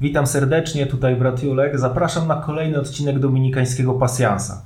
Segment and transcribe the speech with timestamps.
[0.00, 1.78] Witam serdecznie, tutaj brat Julek.
[1.78, 4.62] Zapraszam na kolejny odcinek Dominikańskiego Pasjansa.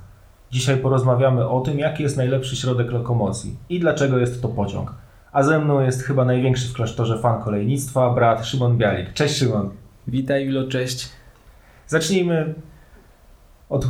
[0.51, 4.93] Dzisiaj porozmawiamy o tym, jaki jest najlepszy środek lokomocji i dlaczego jest to pociąg.
[5.31, 9.13] A ze mną jest chyba największy w klasztorze fan kolejnictwa, brat Szymon Bialik.
[9.13, 9.69] Cześć Szymon.
[10.07, 11.09] Witaj Julo, cześć.
[11.87, 12.53] Zacznijmy
[13.69, 13.87] od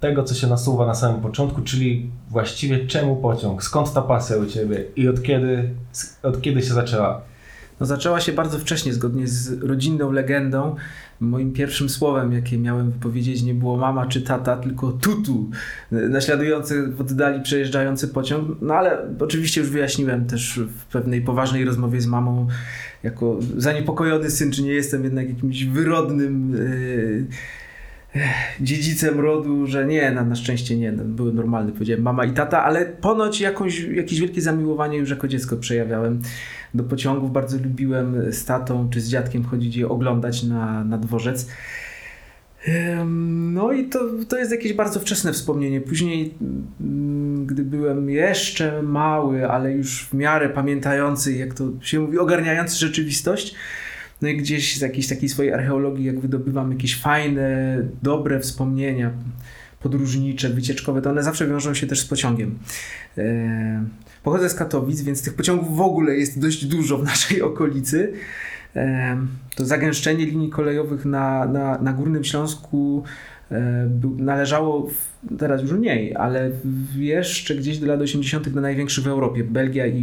[0.00, 3.62] tego, co się nasuwa na samym początku, czyli właściwie czemu pociąg?
[3.62, 5.70] Skąd ta pasja u Ciebie i od kiedy,
[6.22, 7.22] od kiedy się zaczęła?
[7.80, 10.76] No zaczęła się bardzo wcześnie, zgodnie z rodzinną legendą.
[11.20, 15.50] Moim pierwszym słowem, jakie miałem wypowiedzieć, nie było mama czy tata, tylko tutu,
[15.90, 18.56] naśladujący w oddali przejeżdżający pociąg.
[18.60, 22.46] No ale oczywiście już wyjaśniłem też w pewnej poważnej rozmowie z mamą,
[23.02, 26.52] jako zaniepokojony syn, czy nie jestem jednak jakimś wyrodnym.
[26.52, 27.26] Yy,
[28.60, 32.64] dziedzicem rodu, że nie, na, na szczęście nie, no, były normalne, powiedziałem mama i tata,
[32.64, 36.22] ale ponoć jakąś, jakieś wielkie zamiłowanie już jako dziecko przejawiałem
[36.74, 37.32] do pociągów.
[37.32, 41.48] Bardzo lubiłem z tatą czy z dziadkiem chodzić je oglądać na, na dworzec.
[43.52, 45.80] No i to, to jest jakieś bardzo wczesne wspomnienie.
[45.80, 46.34] Później,
[46.80, 52.76] mm, gdy byłem jeszcze mały, ale już w miarę pamiętający, jak to się mówi, ogarniający
[52.76, 53.54] rzeczywistość,
[54.22, 59.10] no i gdzieś z jakiejś takiej swojej archeologii, jak wydobywam jakieś fajne, dobre wspomnienia
[59.80, 62.58] podróżnicze, wycieczkowe, to one zawsze wiążą się też z pociągiem.
[64.26, 68.12] E, pochodzę z Katowic, więc tych pociągów w ogóle jest dość dużo w naszej okolicy.
[68.76, 69.16] E,
[69.56, 73.02] to zagęszczenie linii kolejowych na, na, na Górnym Śląsku
[73.50, 74.90] e, należało,
[75.38, 76.50] teraz już mniej, ale
[76.96, 78.48] jeszcze gdzieś do lat 80.
[78.48, 79.44] do największych w Europie.
[79.44, 80.00] Belgia i,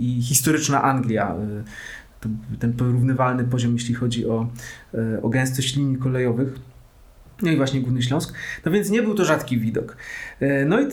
[0.00, 1.36] i historyczna Anglia
[2.58, 4.48] ten porównywalny poziom, jeśli chodzi o,
[4.94, 6.58] e, o gęstość linii kolejowych.
[7.42, 8.34] No i właśnie Górny Śląsk.
[8.64, 9.96] No więc nie był to rzadki widok.
[10.40, 10.86] E, no i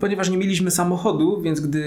[0.00, 1.82] ponieważ nie mieliśmy samochodu, więc gdy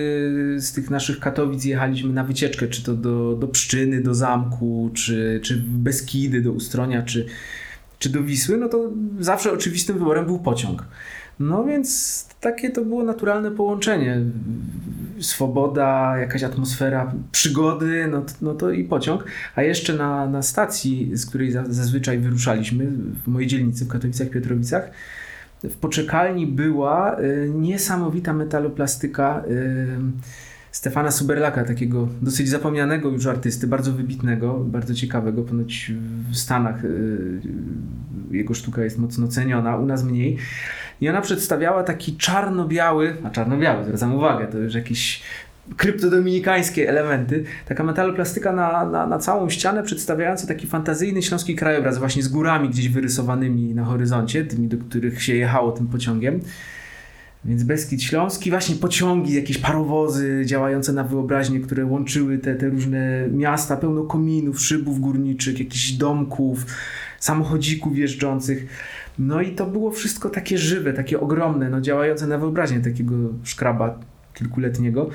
[0.57, 5.39] z tych naszych Katowic jechaliśmy na wycieczkę, czy to do, do Pszczyny, do Zamku, czy,
[5.43, 7.25] czy Beskidy, do Ustronia, czy,
[7.99, 10.85] czy do Wisły, no to zawsze oczywistym wyborem był pociąg.
[11.39, 14.21] No więc takie to było naturalne połączenie.
[15.19, 19.25] Swoboda, jakaś atmosfera przygody, no, no to i pociąg.
[19.55, 22.87] A jeszcze na, na stacji, z której zazwyczaj wyruszaliśmy,
[23.23, 24.91] w mojej dzielnicy w Katowicach Piotrowicach,
[25.63, 29.87] w poczekalni była y, niesamowita metaloplastyka y,
[30.71, 35.43] Stefana Suberlaka, takiego dosyć zapomnianego już artysty, bardzo wybitnego, bardzo ciekawego.
[35.43, 35.91] Ponoć
[36.31, 37.41] w Stanach y,
[38.33, 40.37] jego sztuka jest mocno ceniona, u nas mniej.
[41.01, 45.21] I ona przedstawiała taki czarno-biały, a czarno-biały, zwracam uwagę, to już jakieś
[45.77, 47.43] kryptodominikańskie elementy.
[47.65, 52.69] Taka metaloplastyka na, na, na całą ścianę przedstawiająca taki fantazyjny śląski krajobraz właśnie z górami
[52.69, 56.39] gdzieś wyrysowanymi na horyzoncie, tymi, do których się jechało tym pociągiem.
[57.45, 63.27] Więc Beskid Śląski, właśnie pociągi, jakieś parowozy działające na wyobraźnię, które łączyły te, te różne
[63.31, 66.65] miasta, pełno kominów, szybów górniczych, jakichś domków,
[67.23, 68.65] samochodzików jeżdżących.
[69.19, 73.99] No i to było wszystko takie żywe, takie ogromne, no działające na wyobraźnię takiego szkraba
[74.33, 75.09] kilkuletniego.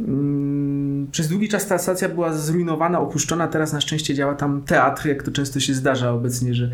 [0.00, 5.06] Mm, przez długi czas ta stacja była zrujnowana, opuszczona, teraz na szczęście działa tam teatr,
[5.06, 6.70] jak to często się zdarza obecnie, że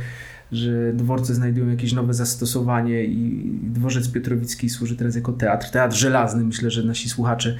[0.52, 5.70] że dworce znajdują jakieś nowe zastosowanie i dworzec Piotrowicki służy teraz jako teatr.
[5.70, 7.56] Teatr żelazny, myślę, że nasi słuchacze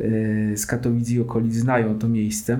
[0.00, 2.52] e, z Katowic i okolic znają to miejsce.
[2.52, 2.58] E,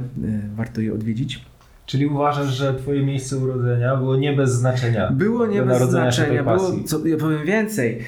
[0.56, 1.44] warto je odwiedzić.
[1.86, 5.10] Czyli uważasz, że twoje miejsce urodzenia było nie bez znaczenia?
[5.10, 6.44] Było nie bez znaczenia.
[6.44, 7.98] Było, co, ja powiem więcej.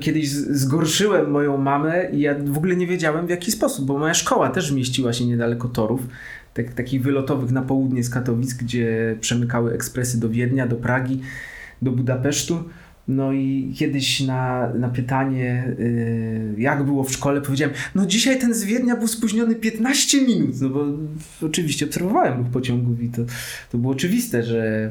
[0.00, 4.14] Kiedyś zgorszyłem moją mamę i ja w ogóle nie wiedziałem w jaki sposób, bo moja
[4.14, 6.00] szkoła też mieściła się niedaleko torów
[6.54, 11.20] tak, takich wylotowych na południe z Katowic, gdzie przemykały ekspresy do Wiednia, do Pragi,
[11.82, 12.64] do Budapesztu.
[13.08, 18.54] No i kiedyś na, na pytanie, yy, jak było w szkole, powiedziałem, no dzisiaj ten
[18.54, 20.84] z Wiednia był spóźniony 15 minut, no bo
[21.46, 23.22] oczywiście obserwowałem ruch pociągów i to,
[23.72, 24.90] to było oczywiste, że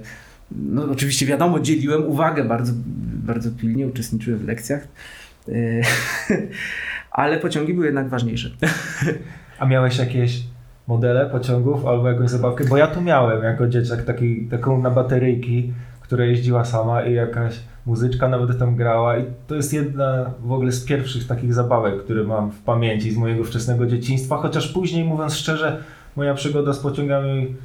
[0.52, 2.74] no oczywiście wiadomo, dzieliłem uwagę bardzo,
[3.24, 4.88] bardzo pilnie, uczestniczyłem w lekcjach,
[5.48, 5.82] yy,
[7.12, 8.52] ale pociągi były jednak ważniejsze.
[9.60, 10.44] A miałeś jakieś
[10.88, 15.74] modele pociągów albo jakąś zabawkę, bo ja tu miałem jako dzieciak taki, taką na bateryjki,
[16.02, 20.72] która jeździła sama i jakaś muzyczka nawet tam grała i to jest jedna w ogóle
[20.72, 25.36] z pierwszych takich zabawek, które mam w pamięci z mojego wczesnego dzieciństwa, chociaż później mówiąc
[25.36, 25.84] szczerze,
[26.16, 27.56] moja przygoda z pociągami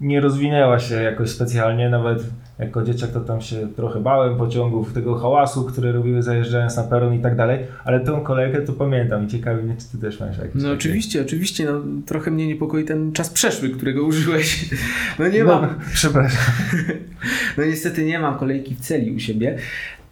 [0.00, 2.24] nie rozwinęła się jakoś specjalnie, nawet
[2.58, 7.14] jako dzieciak to tam się trochę bałem pociągów, tego hałasu, które robiły zajeżdżając na peron
[7.14, 10.38] i tak dalej, ale tą kolejkę to pamiętam i ciekawi mnie, czy ty też masz
[10.38, 10.74] jakieś No takie...
[10.74, 14.64] oczywiście, oczywiście, no trochę mnie niepokoi ten czas przeszły, którego użyłeś.
[15.18, 15.74] No nie no, mam.
[15.92, 16.54] Przepraszam.
[17.58, 19.58] No niestety nie mam kolejki w celi u siebie,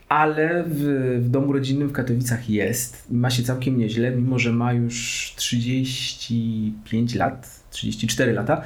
[0.08, 0.82] ale w,
[1.24, 3.06] w, domu rodzinnym w Katowicach jest.
[3.10, 8.62] Ma się całkiem nieźle, mimo że ma już 35 lat, 34 lata.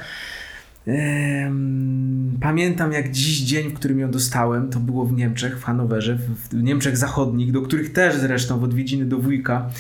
[2.41, 6.19] Pamiętam jak dziś dzień, w którym ją dostałem, to było w Niemczech, w Hanowerze,
[6.50, 9.71] w Niemczech Zachodnich, do których też zresztą w odwiedziny do wujka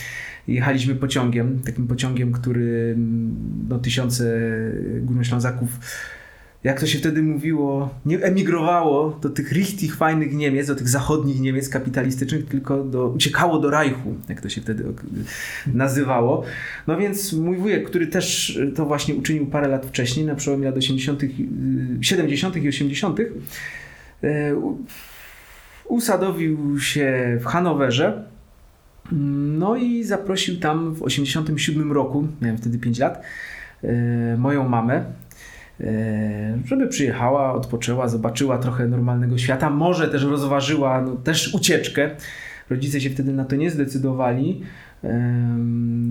[0.48, 2.96] jechaliśmy pociągiem, takim pociągiem, który
[3.68, 4.40] no, tysiące
[5.02, 5.68] górnoślązaków
[6.64, 11.40] jak to się wtedy mówiło, nie emigrowało do tych richtig fajnych Niemiec, do tych zachodnich
[11.40, 14.84] Niemiec kapitalistycznych, tylko do, uciekało do Reichu, jak to się wtedy
[15.66, 16.44] nazywało.
[16.86, 20.76] No więc mój wujek, który też to właśnie uczynił parę lat wcześniej, na przełomie lat
[20.76, 21.22] 80.,
[22.00, 22.56] 70.
[22.56, 23.24] i 80., e,
[25.84, 28.24] usadowił się w Hanowerze.
[29.58, 33.22] No i zaprosił tam w 87 roku, miałem wtedy 5 lat,
[33.84, 35.04] e, moją mamę,
[36.64, 42.10] żeby przyjechała, odpoczęła, zobaczyła trochę normalnego świata, może też rozważyła no, też ucieczkę.
[42.70, 44.62] Rodzice się wtedy na to nie zdecydowali.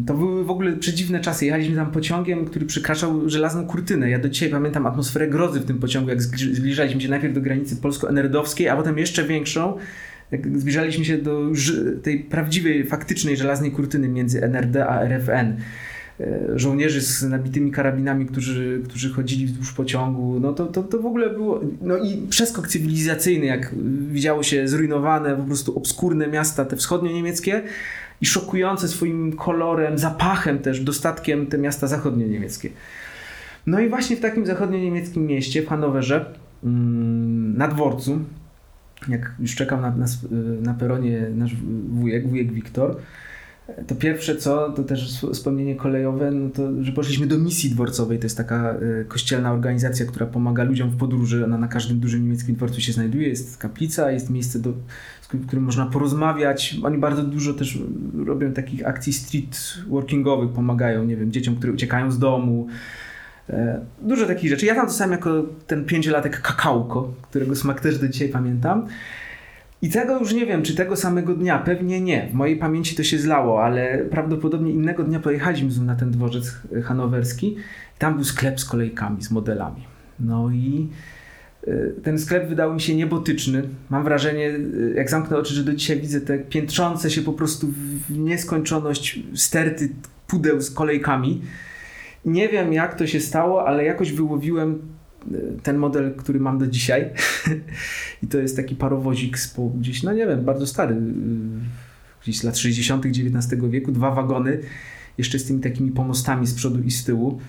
[0.07, 1.45] To były w ogóle przedziwne czasy.
[1.45, 4.09] Jechaliśmy tam pociągiem, który przekraczał żelazną kurtynę.
[4.09, 7.75] Ja do dzisiaj pamiętam atmosferę grozy w tym pociągu, jak zbliżaliśmy się najpierw do granicy
[7.75, 9.77] polsko-enerdowskiej, a potem jeszcze większą,
[10.31, 11.51] jak zbliżaliśmy się do
[12.03, 15.55] tej prawdziwej, faktycznej żelaznej kurtyny między NRD a RFN.
[16.19, 21.05] E, żołnierzy z nabitymi karabinami, którzy, którzy chodzili wzdłuż pociągu, no to, to, to w
[21.05, 23.75] ogóle było, no i przeskok cywilizacyjny, jak
[24.11, 27.61] widziało się zrujnowane, po prostu obskurne miasta, te wschodnio-niemieckie
[28.21, 32.69] i szokujące swoim kolorem, zapachem też, dostatkiem te miasta zachodnio-niemieckie.
[33.67, 36.25] No i właśnie w takim zachodnio-niemieckim mieście, w Hanowerze,
[36.63, 38.19] mm, na dworcu,
[39.07, 40.05] jak już czekał na, na,
[40.61, 41.55] na peronie nasz
[41.89, 42.95] wujek, wujek Wiktor,
[43.87, 48.19] to pierwsze co, to też wspomnienie kolejowe, no to, że poszliśmy do misji dworcowej.
[48.19, 51.45] To jest taka y, kościelna organizacja, która pomaga ludziom w podróży.
[51.45, 53.29] Ona na każdym dużym niemieckim dworcu się znajduje.
[53.29, 54.73] Jest kaplica, jest miejsce, do,
[55.21, 56.75] w którym można porozmawiać.
[56.83, 57.79] Oni bardzo dużo też
[58.25, 62.67] robią takich akcji street workingowych, pomagają, nie wiem, dzieciom, które uciekają z domu.
[63.49, 64.65] E, dużo takich rzeczy.
[64.65, 68.87] Ja tam dostałem jako ten pięciolatek kakałko, którego smak też do dzisiaj pamiętam.
[69.81, 72.27] I tego już nie wiem, czy tego samego dnia, pewnie nie.
[72.31, 77.55] W mojej pamięci to się zlało, ale prawdopodobnie innego dnia pojechaliśmy na ten dworzec hanowerski.
[77.97, 79.83] Tam był sklep z kolejkami, z modelami.
[80.19, 80.87] No i
[81.67, 83.63] y, ten sklep wydał mi się niebotyczny.
[83.89, 87.67] Mam wrażenie, y, jak zamknę oczy, że do dzisiaj widzę te piętrzące się po prostu
[88.09, 89.89] w nieskończoność sterty
[90.27, 91.41] pudeł z kolejkami.
[92.25, 94.81] Nie wiem, jak to się stało, ale jakoś wyłowiłem
[95.63, 97.09] ten model, który mam do dzisiaj.
[98.23, 100.99] I to jest taki parowozik z gdzieś, no nie wiem, bardzo stary, y,
[102.23, 103.05] gdzieś z lat 60.
[103.05, 104.59] XIX wieku, dwa wagony,
[105.17, 107.39] jeszcze z tymi takimi pomostami z przodu i z tyłu,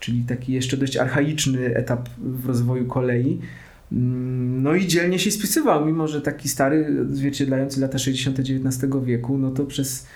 [0.00, 3.38] czyli taki jeszcze dość archaiczny etap w rozwoju kolei.
[3.92, 8.38] Mm, no i dzielnie się spisywał, mimo że taki stary, zwierciedlający lata 60.
[8.38, 10.06] XIX wieku, no to przez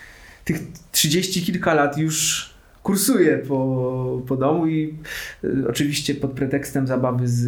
[0.45, 0.59] tych
[0.91, 2.52] 30 kilka lat już
[2.83, 4.97] kursuje po, po domu i
[5.43, 7.47] y, oczywiście pod pretekstem zabawy z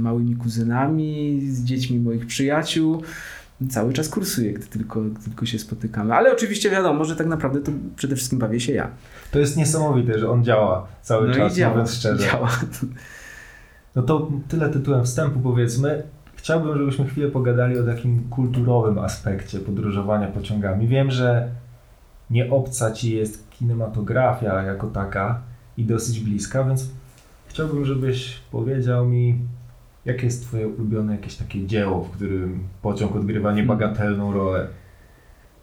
[0.00, 3.02] małymi kuzynami, z dziećmi moich przyjaciół.
[3.70, 6.14] Cały czas kursuje, gdy tylko, gdy tylko się spotykamy.
[6.14, 8.90] Ale oczywiście wiadomo, że tak naprawdę to przede wszystkim bawię się ja.
[9.30, 12.24] To jest niesamowite, że on działa cały no czas, działa, mówiąc szczerze.
[12.30, 12.50] Działa.
[13.96, 16.02] No to tyle tytułem wstępu powiedzmy.
[16.36, 20.88] Chciałbym, żebyśmy chwilę pogadali o takim kulturowym aspekcie podróżowania pociągami.
[20.88, 21.48] Wiem, że
[22.30, 25.40] nie obca ci jest kinematografia jako taka
[25.76, 26.90] i dosyć bliska, więc
[27.46, 29.38] chciałbym, żebyś powiedział mi,
[30.04, 34.68] jakie jest twoje ulubione jakieś takie dzieło, w którym pociąg odgrywa niebagatelną rolę?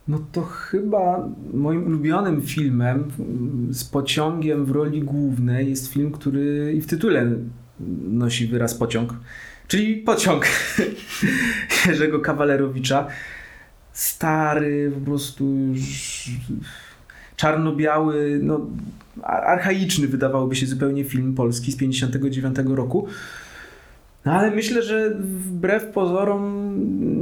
[0.08, 3.12] No to chyba moim ulubionym filmem
[3.70, 7.32] z pociągiem w roli głównej jest film, który i w tytule
[8.10, 9.13] nosi wyraz pociąg,
[9.68, 10.46] czyli Pociąg
[11.88, 13.08] Jerzego Kawalerowicza
[13.94, 16.29] stary, po prostu już
[17.39, 18.67] czarno-biały, no,
[19.24, 23.08] archaiczny wydawałoby się zupełnie film polski z 59 roku.
[24.25, 26.74] No ale myślę, że wbrew pozorom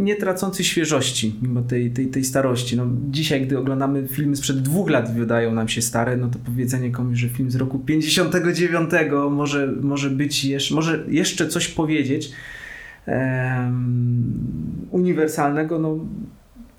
[0.04, 2.78] nie tracący świeżości, mimo tej, tej, tej starości.
[2.78, 6.92] No, dzisiaj, gdy oglądamy filmy sprzed dwóch lat, wydają nam się stare, no to powiedzenie
[6.92, 8.90] komuś, że film z roku 59
[9.32, 12.32] może, może być jeszcze, może jeszcze coś powiedzieć
[13.08, 14.34] um,
[14.92, 16.00] uniwersalnego, no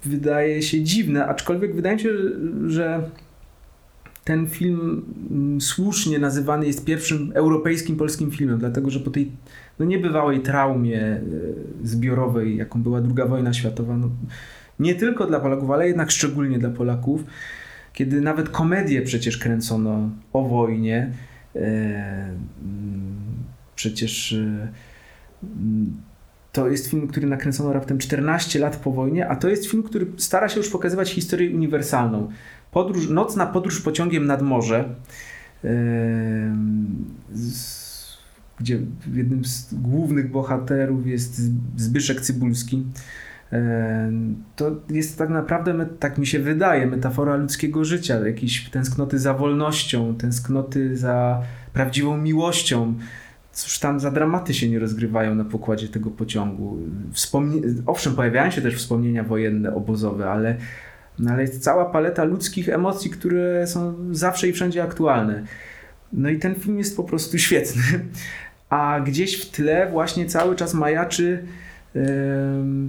[0.04, 2.10] wydaje się dziwne, aczkolwiek wydaje mi się,
[2.66, 3.02] że
[4.28, 9.30] ten film mm, słusznie nazywany jest pierwszym europejskim polskim filmem, dlatego że po tej
[9.78, 11.20] no, niebywałej traumie e,
[11.82, 14.10] zbiorowej, jaką była II wojna światowa, no,
[14.78, 17.24] nie tylko dla Polaków, ale jednak szczególnie dla Polaków,
[17.92, 21.12] kiedy nawet komedię przecież kręcono o wojnie,
[21.56, 23.16] e, mm,
[23.76, 24.68] przecież e,
[26.52, 30.06] to jest film, który nakręcono raptem 14 lat po wojnie, a to jest film, który
[30.16, 32.30] stara się już pokazywać historię uniwersalną.
[32.78, 34.84] Podróż, nocna podróż pociągiem nad morze.
[38.60, 38.78] gdzie
[39.14, 41.40] jednym z głównych bohaterów jest
[41.76, 42.86] Zbyszek Cybulski.
[43.52, 44.12] E,
[44.56, 50.14] to jest tak naprawdę, tak mi się wydaje, metafora ludzkiego życia, jakieś tęsknoty za wolnością,
[50.14, 51.42] tęsknoty za
[51.72, 52.94] prawdziwą miłością.
[53.52, 56.78] Cóż tam za dramaty się nie rozgrywają na pokładzie tego pociągu.
[57.12, 57.60] Wspomnie...
[57.86, 60.56] Owszem, pojawiają się też wspomnienia wojenne, obozowe, ale,
[61.18, 65.42] no ale jest cała paleta ludzkich emocji, które są zawsze i wszędzie aktualne.
[66.12, 67.82] No i ten film jest po prostu świetny.
[68.70, 71.44] A gdzieś w tle właśnie cały czas majaczy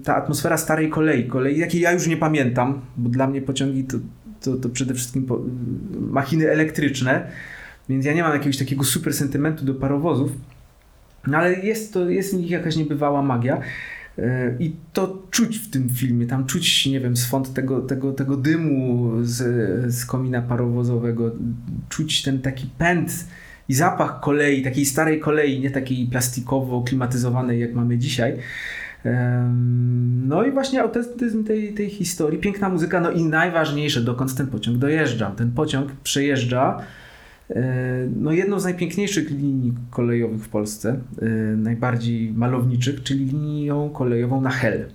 [0.04, 3.98] ta atmosfera starej kolei, kolei, jakiej ja już nie pamiętam, bo dla mnie pociągi to,
[4.42, 5.40] to, to przede wszystkim po,
[6.00, 7.32] machiny elektryczne,
[7.90, 10.32] więc ja nie mam jakiegoś takiego super sentymentu do parowozów,
[11.28, 13.62] no ale jest, to, jest w nich jakaś niebywała magia.
[14.60, 19.12] I to czuć w tym filmie, tam czuć, nie wiem, swąd tego, tego, tego dymu
[19.22, 21.32] z, z komina parowozowego,
[21.90, 23.26] czuć ten taki pęd
[23.70, 28.38] i zapach kolei, takiej starej kolei, nie takiej plastikowo klimatyzowanej, jak mamy dzisiaj.
[30.28, 34.78] No i właśnie autentyzm tej, tej historii, piękna muzyka, no i najważniejsze, dokąd ten pociąg
[34.78, 35.32] dojeżdża.
[35.32, 36.80] Ten pociąg przejeżdża
[38.16, 41.26] no jedną z najpiękniejszych linii kolejowych w Polsce, e,
[41.56, 44.86] najbardziej malowniczych, czyli linią kolejową na Hel.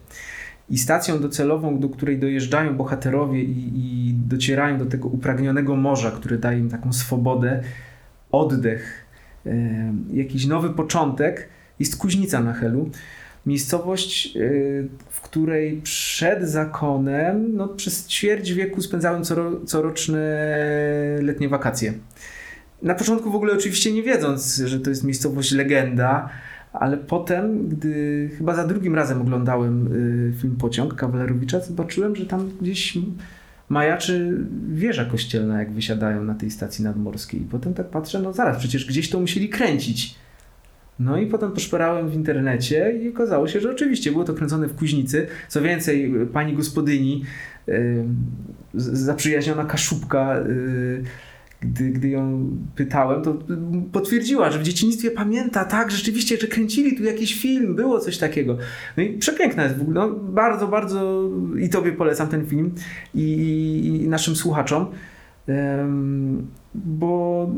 [0.70, 6.38] I stacją docelową, do której dojeżdżają bohaterowie i, i docierają do tego upragnionego morza, które
[6.38, 7.62] daje im taką swobodę,
[8.32, 9.06] oddech,
[10.12, 12.90] jakiś nowy początek, jest Kuźnica na Helu
[13.46, 14.38] miejscowość,
[15.08, 20.46] w której przed zakonem no, przez ćwierć wieku spędzałem coro, coroczne
[21.22, 21.92] letnie wakacje.
[22.84, 26.28] Na początku w ogóle oczywiście nie wiedząc, że to jest miejscowość legenda,
[26.72, 32.50] ale potem, gdy chyba za drugim razem oglądałem y, film Pociąg Kawalerowicza, zobaczyłem, że tam
[32.60, 32.98] gdzieś
[33.68, 34.38] majaczy
[34.72, 37.42] wieża kościelna, jak wysiadają na tej stacji nadmorskiej.
[37.42, 40.14] I potem tak patrzę, no zaraz, przecież gdzieś to musieli kręcić.
[40.98, 44.76] No i potem poszperałem w internecie i okazało się, że oczywiście było to kręcone w
[44.76, 45.26] Kuźnicy.
[45.48, 47.24] Co więcej, pani gospodyni,
[47.66, 48.04] yy,
[48.74, 51.04] zaprzyjaźniona Kaszubka, yy,
[51.64, 53.38] gdy, gdy ją pytałem, to
[53.92, 58.58] potwierdziła, że w dzieciństwie pamięta, tak, rzeczywiście, że kręcili tu jakiś film, było coś takiego.
[58.96, 61.30] No i przepiękna jest w ogóle, no, bardzo, bardzo
[61.60, 62.74] i tobie polecam ten film
[63.14, 64.86] i, i naszym słuchaczom
[66.74, 67.50] bo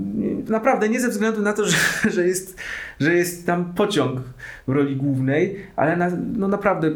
[0.49, 1.77] naprawdę nie ze względu na to, że,
[2.15, 2.61] że, jest,
[3.01, 4.21] że jest tam pociąg
[4.69, 6.91] w roli głównej, ale na, no naprawdę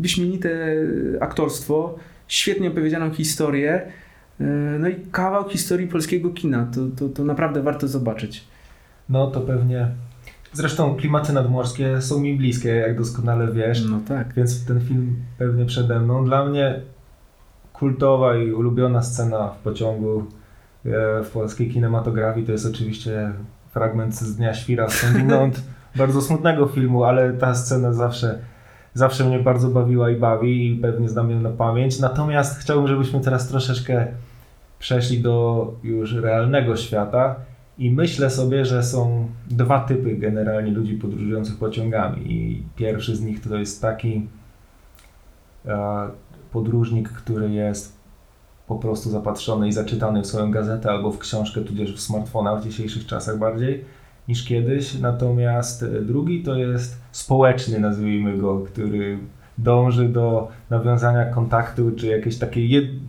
[0.00, 0.76] wyśmienite
[1.20, 3.92] aktorstwo, świetnie opowiedzianą historię,
[4.78, 6.66] no i kawał historii polskiego kina.
[6.74, 8.44] To, to, to naprawdę warto zobaczyć.
[9.08, 9.88] No to pewnie.
[10.52, 13.84] Zresztą klimaty nadmorskie są mi bliskie, jak doskonale wiesz.
[13.90, 14.34] No tak.
[14.34, 16.24] Więc ten film pewnie przede mną.
[16.24, 16.80] Dla mnie
[17.72, 20.26] kultowa i ulubiona scena w pociągu
[20.86, 23.32] E, w polskiej kinematografii to jest oczywiście
[23.70, 25.62] fragment z Dnia Świra skądinąd
[25.96, 28.38] bardzo smutnego filmu, ale ta scena zawsze,
[28.94, 32.00] zawsze mnie bardzo bawiła i bawi i pewnie znam ją na pamięć.
[32.00, 34.06] Natomiast chciałbym, żebyśmy teraz troszeczkę
[34.82, 37.36] przeszli do już realnego świata
[37.78, 43.40] i myślę sobie, że są dwa typy generalnie ludzi podróżujących pociągami i pierwszy z nich
[43.40, 44.28] to jest taki
[45.66, 46.08] e,
[46.52, 47.96] podróżnik, który jest
[48.66, 52.64] po prostu zapatrzony i zaczytany w swoją gazetę albo w książkę, tudzież w smartfona w
[52.64, 53.84] dzisiejszych czasach bardziej
[54.28, 54.94] niż kiedyś.
[54.94, 59.18] Natomiast e, drugi to jest społeczny, nazwijmy go, który
[59.58, 63.02] dąży do nawiązania kontaktu, czy jakiejś takiej.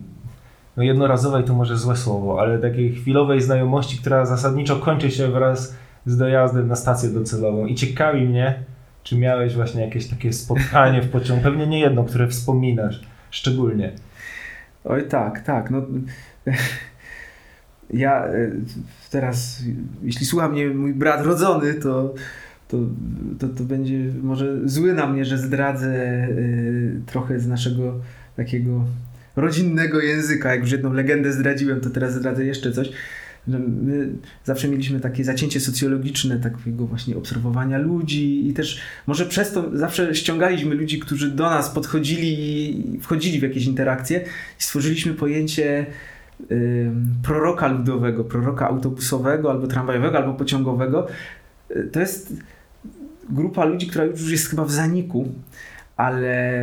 [0.78, 5.76] No jednorazowej to może złe słowo, ale takiej chwilowej znajomości, która zasadniczo kończy się wraz
[6.06, 7.66] z dojazdem na stację docelową.
[7.66, 8.60] I ciekawi mnie,
[9.04, 13.02] czy miałeś właśnie jakieś takie spotkanie w pociągu, pewnie nie jedno, które wspominasz
[13.32, 13.92] szczególnie.
[14.84, 15.72] Oj tak, tak.
[15.72, 15.82] No,
[17.94, 18.52] ja e,
[19.12, 19.64] teraz,
[20.04, 22.14] jeśli słucha mnie mój brat rodzony, to,
[22.68, 22.78] to,
[23.40, 28.00] to, to będzie może zły na mnie, że zdradzę y, trochę z naszego
[28.36, 28.86] takiego
[29.36, 30.52] rodzinnego języka.
[30.52, 32.90] Jak już jedną legendę zdradziłem, to teraz zdradzę jeszcze coś.
[33.48, 34.10] My
[34.44, 40.16] zawsze mieliśmy takie zacięcie socjologiczne, takiego właśnie obserwowania ludzi i też może przez to zawsze
[40.16, 42.34] ściągaliśmy ludzi, którzy do nas podchodzili
[42.96, 44.20] i wchodzili w jakieś interakcje
[44.60, 45.86] i stworzyliśmy pojęcie
[46.52, 46.92] y,
[47.24, 51.08] proroka ludowego, proroka autobusowego albo tramwajowego, albo pociągowego.
[51.72, 52.34] Y, to jest
[53.30, 55.34] grupa ludzi, która już jest chyba w zaniku,
[55.98, 56.62] ale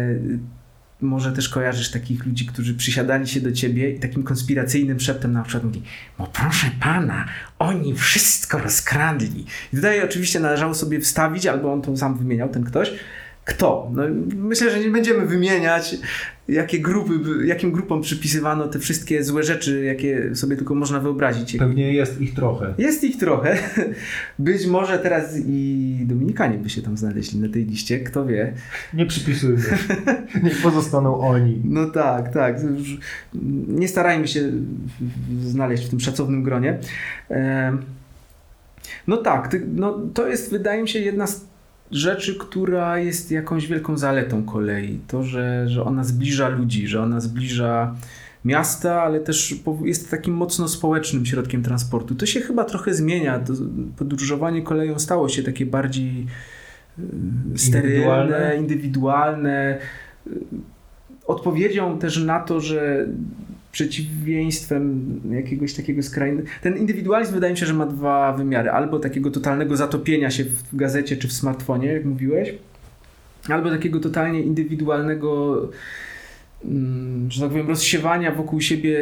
[1.01, 5.43] może też kojarzysz takich ludzi, którzy przysiadali się do ciebie i takim konspiracyjnym szeptem na
[5.43, 5.83] przykład mówi,
[6.19, 7.29] bo proszę pana,
[7.59, 9.45] oni wszystko rozkradli.
[9.73, 12.93] I tutaj oczywiście należało sobie wstawić, albo on to sam wymieniał, ten ktoś,
[13.45, 13.91] kto.
[13.93, 14.03] No,
[14.37, 15.97] myślę, że nie będziemy wymieniać.
[16.51, 17.13] Jakie grupy,
[17.47, 21.57] jakim grupom przypisywano te wszystkie złe rzeczy, jakie sobie tylko można wyobrazić.
[21.57, 22.75] Pewnie jest ich trochę.
[22.79, 23.59] Jest ich trochę.
[24.39, 28.53] Być może teraz i Dominikanie by się tam znaleźli na tej liście, kto wie.
[28.95, 29.63] Nie przypisujmy.
[30.45, 31.63] Niech pozostaną oni.
[31.65, 32.57] No tak, tak.
[33.69, 34.53] Nie starajmy się
[35.41, 36.79] znaleźć w tym szacownym gronie.
[39.07, 41.50] No tak, no to jest wydaje mi się jedna z
[41.93, 45.01] rzeczy, która jest jakąś wielką zaletą kolei.
[45.09, 47.95] To, że, że ona zbliża ludzi, że ona zbliża
[48.45, 49.55] miasta, ale też
[49.85, 52.15] jest takim mocno społecznym środkiem transportu.
[52.15, 53.41] To się chyba trochę zmienia.
[53.97, 56.27] Podróżowanie koleją stało się takie bardziej
[56.99, 57.03] e,
[57.59, 58.57] sterylne, indywidualne.
[58.57, 59.79] indywidualne.
[61.27, 63.07] Odpowiedzią też na to, że
[63.73, 66.49] przeciwieństwem jakiegoś takiego skrajnego.
[66.63, 68.71] Ten indywidualizm wydaje mi się, że ma dwa wymiary.
[68.71, 72.55] Albo takiego totalnego zatopienia się w gazecie czy w smartfonie, jak mówiłeś,
[73.49, 75.61] albo takiego totalnie indywidualnego
[76.65, 78.99] mm, że tak powiem, rozsiewania wokół siebie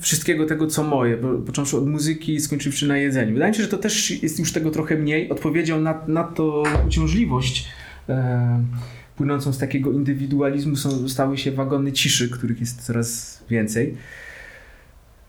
[0.00, 1.16] wszystkiego tego, co moje,
[1.46, 3.32] począwszy od muzyki, skończywszy na jedzeniu.
[3.32, 5.30] Wydaje mi się, że to też jest już tego trochę mniej.
[5.30, 7.68] Odpowiedzią na, na to uciążliwość
[8.08, 8.62] e,
[9.18, 13.94] płynącą z takiego indywidualizmu są, stały się wagony ciszy, których jest coraz więcej.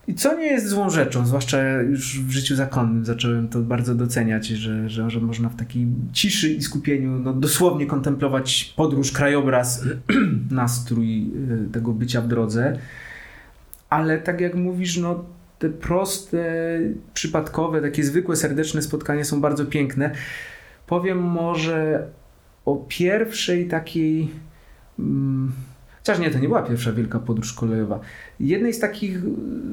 [0.06, 4.46] I co nie jest złą rzeczą, zwłaszcza już w życiu zakonnym zacząłem to bardzo doceniać,
[4.46, 9.84] że, że, że można w takiej ciszy i skupieniu no, dosłownie kontemplować podróż, krajobraz,
[10.50, 11.30] nastrój
[11.66, 12.78] y, tego bycia w drodze.
[13.88, 15.24] Ale tak jak mówisz, no,
[15.58, 16.44] te proste,
[17.14, 20.10] przypadkowe, takie zwykłe, serdeczne spotkania są bardzo piękne.
[20.86, 22.06] Powiem może
[22.72, 24.28] o pierwszej takiej.
[24.96, 25.52] Hmm,
[25.98, 28.00] chociaż nie, to nie była pierwsza wielka podróż kolejowa.
[28.40, 29.20] Jednej z takich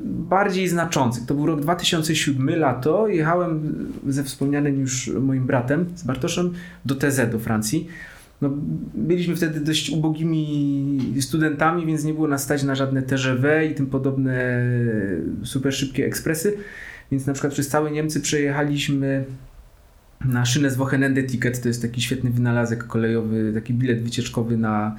[0.06, 1.26] bardziej znaczących.
[1.26, 3.08] To był rok 2007, lato.
[3.08, 3.76] Jechałem
[4.08, 6.54] ze wspomnianym już moim bratem, z Bartoszem,
[6.86, 7.88] do TZ, do Francji.
[8.42, 8.50] No,
[8.94, 13.88] byliśmy wtedy dość ubogimi studentami, więc nie było nas stać na żadne TGV i tym
[13.88, 14.64] podobne
[15.44, 16.58] super szybkie ekspresy.
[17.12, 19.26] Więc na przykład przez całe Niemcy przejechaliśmy
[20.26, 24.96] na szynę z Wochenende Ticket, to jest taki świetny wynalazek kolejowy, taki bilet wycieczkowy na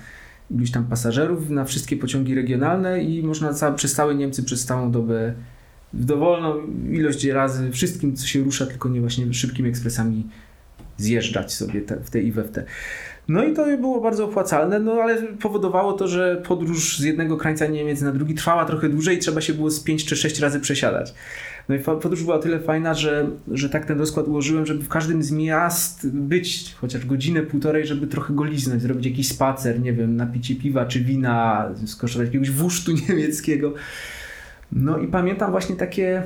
[0.50, 4.90] iluś tam pasażerów, na wszystkie pociągi regionalne i można ca przez całe Niemcy przez całą
[4.90, 5.34] dobę
[5.92, 6.54] w dowolną
[6.92, 10.26] ilość razy wszystkim, co się rusza, tylko nie właśnie szybkimi ekspresami
[10.96, 12.64] zjeżdżać sobie te, w te i we w te.
[13.28, 17.66] No i to było bardzo opłacalne, no ale powodowało to, że podróż z jednego krańca
[17.66, 20.60] Niemiec na drugi trwała trochę dłużej i trzeba się było z 5 czy 6 razy
[20.60, 21.14] przesiadać.
[21.68, 25.22] No i podróż była tyle fajna, że, że tak ten rozkład ułożyłem, żeby w każdym
[25.22, 30.16] z miast być chociaż godzinę, półtorej, żeby trochę go liznąć, zrobić jakiś spacer, nie wiem,
[30.16, 33.74] napicie piwa czy wina, skosztować jakiegoś wusztu niemieckiego.
[34.72, 36.22] No i pamiętam właśnie takie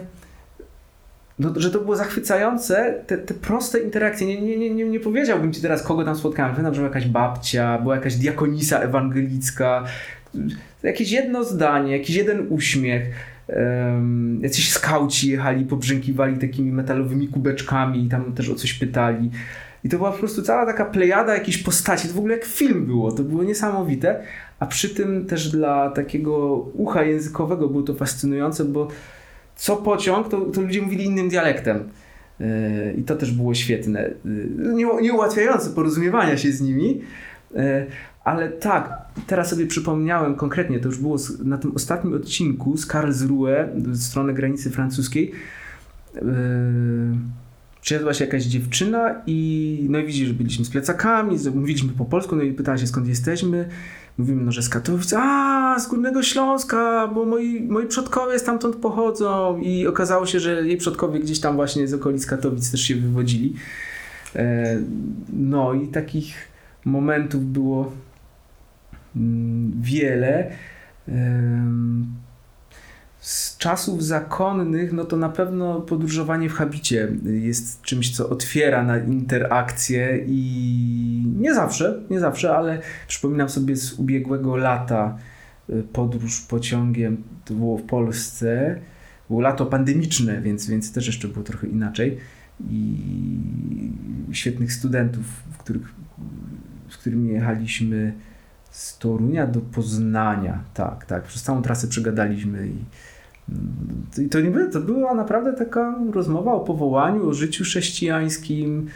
[1.38, 4.26] no, że to było zachwycające, te, te proste interakcje.
[4.26, 6.52] Nie, nie, nie, nie powiedziałbym ci teraz, kogo tam spotkałem.
[6.52, 9.84] Pamiętam, że była jakaś babcia, była jakaś diakonisa ewangelicka,
[10.82, 13.31] jakieś jedno zdanie, jakiś jeden uśmiech.
[13.48, 19.30] Um, jacyś skauci jechali, pobrzękiwali takimi metalowymi kubeczkami i tam też o coś pytali.
[19.84, 22.08] I to była po prostu cała taka plejada jakiejś postaci.
[22.08, 23.12] To w ogóle jak film było.
[23.12, 24.22] To było niesamowite.
[24.58, 28.88] A przy tym też dla takiego ucha językowego było to fascynujące, bo
[29.56, 31.88] co pociąg, to, to ludzie mówili innym dialektem.
[32.40, 32.46] Yy,
[32.98, 34.10] I to też było świetne.
[34.24, 37.00] Yy, nie, nie ułatwiające porozumiewania się z nimi,
[38.24, 38.92] ale tak,
[39.26, 44.34] teraz sobie przypomniałem konkretnie, to już było na tym ostatnim odcinku z Karlsruhe, z strony
[44.34, 45.32] granicy francuskiej.
[47.80, 52.36] Przyjadła się jakaś dziewczyna i no i widzisz, że byliśmy z plecakami, mówiliśmy po polsku,
[52.36, 53.68] no i pytała się skąd jesteśmy.
[54.18, 59.58] Mówimy, no, że z Katowic, a z Górnego Śląska, bo moi, moi przodkowie stamtąd pochodzą
[59.58, 63.54] i okazało się, że jej przodkowie gdzieś tam właśnie z okolic Katowic też się wywodzili.
[64.36, 64.78] E,
[65.32, 66.51] no i takich
[66.84, 67.92] momentów było
[69.16, 70.50] mm, wiele.
[73.20, 78.98] Z czasów zakonnych, no to na pewno podróżowanie w habicie jest czymś, co otwiera na
[78.98, 85.18] interakcję i nie zawsze, nie zawsze, ale przypominam sobie z ubiegłego lata
[85.70, 88.78] y, podróż pociągiem, to było w Polsce,
[89.28, 92.18] było lato pandemiczne, więc, więc też jeszcze było trochę inaczej.
[92.70, 92.96] I
[94.32, 95.94] świetnych studentów, w których,
[97.02, 98.12] z którymi jechaliśmy
[98.70, 102.84] z Torunia do Poznania, tak, tak, przez całą trasę przegadaliśmy i
[104.18, 108.88] i to, nie, to była naprawdę taka rozmowa o powołaniu, o życiu chrześcijańskim,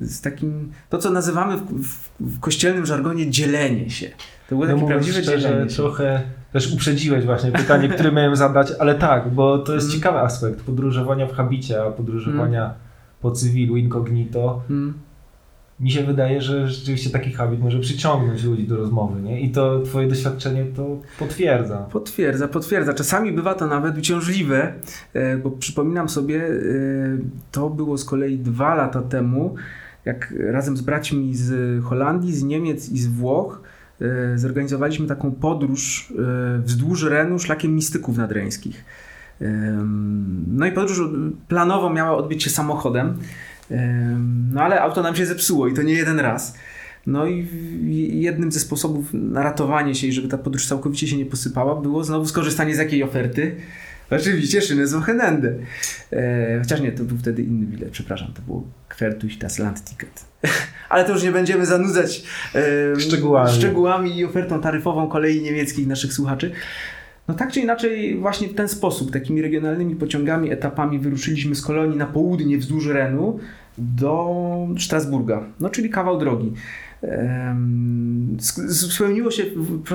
[0.00, 4.08] z takim, to co nazywamy w, w, w kościelnym żargonie dzielenie się.
[4.48, 5.76] To było no takie prawdziwe szczerze, dzielenie się.
[5.76, 6.22] trochę
[6.52, 9.98] też uprzedziłeś właśnie pytanie, które miałem zadać, ale tak, bo to jest mm.
[9.98, 12.76] ciekawy aspekt podróżowania w habicie, a podróżowania mm.
[13.20, 14.62] po cywilu, incognito.
[14.70, 14.94] Mm.
[15.82, 19.40] Mi się wydaje, że rzeczywiście taki habit może przyciągnąć ludzi do rozmowy, nie?
[19.40, 21.78] I to twoje doświadczenie to potwierdza.
[21.78, 22.94] Potwierdza, potwierdza.
[22.94, 24.72] Czasami bywa to nawet uciążliwe,
[25.12, 26.52] e, bo przypominam sobie, e,
[27.52, 29.54] to było z kolei dwa lata temu,
[30.04, 33.62] jak razem z braćmi z Holandii, z Niemiec i z Włoch
[34.00, 36.12] e, zorganizowaliśmy taką podróż
[36.64, 38.84] wzdłuż Renu szlakiem mistyków nadreńskich.
[40.46, 41.00] No i podróż
[41.48, 43.18] planowo miała odbyć się samochodem.
[44.52, 46.54] No ale auto nam się zepsuło i to nie jeden raz.
[47.06, 47.46] No i
[48.20, 52.04] jednym ze sposobów na ratowanie się i żeby ta podróż całkowicie się nie posypała było
[52.04, 53.56] znowu skorzystanie z jakiej oferty?
[54.10, 55.54] Oczywiście szyny z Wochenende.
[56.12, 60.24] E, chociaż nie, to był wtedy inny bilet, przepraszam, to było Kwertuś das Landticket.
[60.90, 63.52] Ale to już nie będziemy zanudzać e, szczegółami.
[63.52, 66.52] szczegółami i ofertą taryfową kolei niemieckich naszych słuchaczy.
[67.28, 71.98] No tak czy inaczej, właśnie w ten sposób, takimi regionalnymi pociągami, etapami wyruszyliśmy z kolonii
[71.98, 73.38] na południe wzdłuż Renu
[73.78, 76.52] do Strasburga, no czyli kawał drogi.
[78.68, 79.44] Spełniło się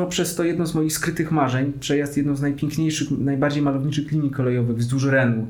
[0.09, 4.77] przez to jedno z moich skrytych marzeń, przejazd jedną z najpiękniejszych, najbardziej malowniczych linii kolejowych
[4.77, 5.47] wzdłuż Renu,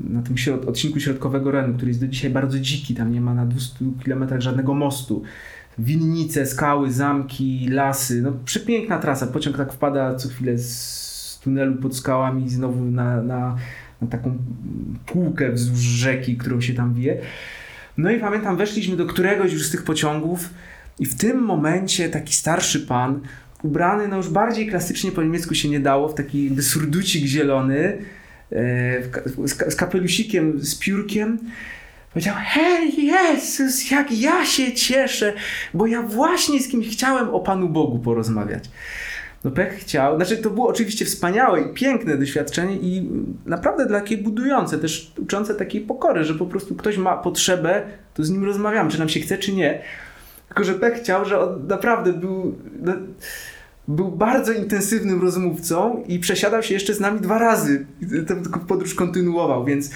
[0.00, 0.34] na tym
[0.66, 4.40] odcinku środkowego Renu, który jest do dzisiaj bardzo dziki, tam nie ma na 200 km
[4.40, 5.22] żadnego mostu.
[5.78, 11.96] Winnice, skały, zamki, lasy, no przepiękna trasa, pociąg tak wpada co chwilę z tunelu pod
[11.96, 13.56] skałami znowu na, na,
[14.02, 14.38] na taką
[15.06, 17.20] półkę wzdłuż rzeki, którą się tam wie.
[17.96, 20.50] No i pamiętam, weszliśmy do któregoś już z tych pociągów
[20.98, 23.20] i w tym momencie taki starszy pan,
[23.62, 27.98] ubrany no już bardziej klasycznie po niemiecku się nie dało, w taki surducik zielony,
[28.52, 29.02] e,
[29.70, 31.38] z kapelusikiem, z piórkiem,
[32.12, 35.32] Powiedział, hej Jezus, jak ja się cieszę,
[35.74, 38.64] bo ja właśnie z kimś chciałem o Panu Bogu porozmawiać.
[39.44, 43.10] No pech chciał, znaczy to było oczywiście wspaniałe i piękne doświadczenie i
[43.46, 47.82] naprawdę dla takiej budujące, też uczące takiej pokory, że po prostu ktoś ma potrzebę,
[48.14, 49.82] to z nim rozmawiam, czy nam się chce, czy nie.
[50.48, 52.58] Tylko, że pech chciał, że on naprawdę był...
[52.82, 52.92] No,
[53.88, 57.86] był bardzo intensywnym rozmówcą i przesiadał się jeszcze z nami dwa razy.
[58.26, 59.90] Tę podróż kontynuował, więc,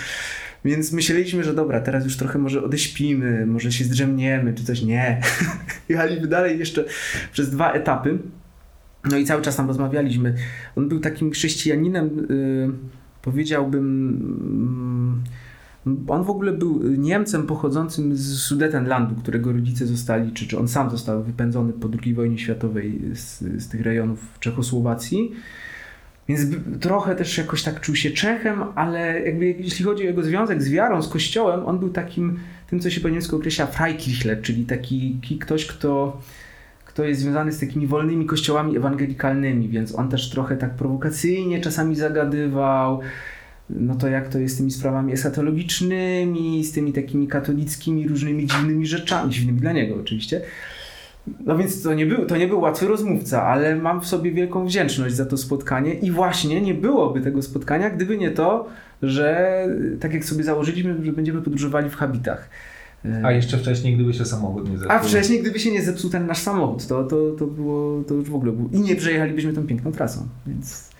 [0.64, 4.82] więc myśleliśmy, że dobra, teraz już trochę może odeśpimy, może się zdrzemniemy, czy coś.
[4.82, 5.20] Nie.
[5.88, 6.84] Jechaliśmy dalej jeszcze
[7.32, 8.18] przez dwa etapy.
[9.10, 10.34] No i cały czas tam rozmawialiśmy.
[10.76, 12.70] On był takim chrześcijaninem, yy,
[13.22, 15.14] powiedziałbym.
[15.86, 20.68] Yy, on w ogóle był Niemcem pochodzącym z Sudetenlandu, którego rodzice zostali, czy, czy on
[20.68, 25.32] sam został wypędzony po II wojnie światowej z, z tych rejonów Czechosłowacji.
[26.28, 26.40] Więc
[26.80, 30.70] trochę też jakoś tak czuł się Czechem, ale jakby jeśli chodzi o jego związek z
[30.70, 32.38] wiarą, z kościołem, on był takim,
[32.70, 36.20] tym co się po niemiecku określa Freikirchler, czyli taki ktoś, kto
[36.94, 41.96] kto jest związany z takimi wolnymi kościołami ewangelikalnymi, więc on też trochę tak prowokacyjnie czasami
[41.96, 43.00] zagadywał.
[43.70, 48.86] No to jak to jest z tymi sprawami esatologicznymi, z tymi takimi katolickimi różnymi dziwnymi
[48.86, 50.40] rzeczami, dziwnymi dla niego oczywiście.
[51.46, 54.66] No więc to nie, był, to nie był łatwy rozmówca, ale mam w sobie wielką
[54.66, 58.68] wdzięczność za to spotkanie i właśnie nie byłoby tego spotkania, gdyby nie to,
[59.02, 59.66] że
[60.00, 62.48] tak jak sobie założyliśmy, że będziemy podróżowali w habitach.
[63.24, 64.96] A jeszcze wcześniej, gdyby się samochód nie zepsuł.
[64.96, 68.30] A wcześniej, gdyby się nie zepsuł ten nasz samochód, to, to, to, było, to już
[68.30, 68.68] w ogóle było.
[68.72, 70.90] I nie przejechalibyśmy tą piękną trasą, więc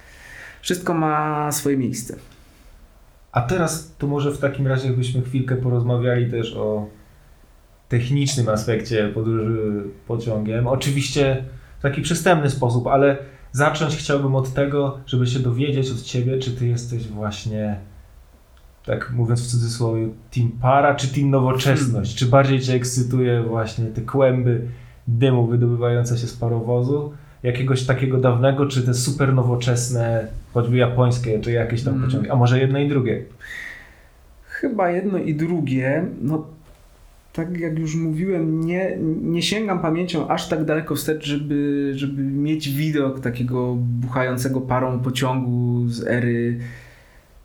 [0.60, 2.16] wszystko ma swoje miejsce.
[3.32, 6.88] A teraz to może w takim razie byśmy chwilkę porozmawiali też o
[7.88, 10.66] technicznym aspekcie podróży pociągiem.
[10.66, 11.44] Oczywiście
[11.78, 13.16] w taki przystępny sposób, ale
[13.52, 17.76] zacząć chciałbym od tego, żeby się dowiedzieć od Ciebie, czy Ty jesteś właśnie
[18.87, 22.11] tak mówiąc w cudzysłowie, team para czy team nowoczesność?
[22.11, 22.16] Hmm.
[22.16, 24.61] Czy bardziej Cię ekscytuje właśnie te kłęby
[25.09, 27.12] dymu wydobywające się z parowozu?
[27.42, 32.11] Jakiegoś takiego dawnego, czy te super nowoczesne, choćby japońskie, czy jakieś tam hmm.
[32.11, 32.31] pociągi?
[32.31, 33.25] A może jedno i drugie?
[34.47, 36.05] Chyba jedno i drugie.
[36.23, 36.47] No
[37.33, 42.70] tak jak już mówiłem, nie, nie sięgam pamięcią aż tak daleko wstecz, żeby, żeby mieć
[42.70, 46.59] widok takiego buchającego parą pociągu z ery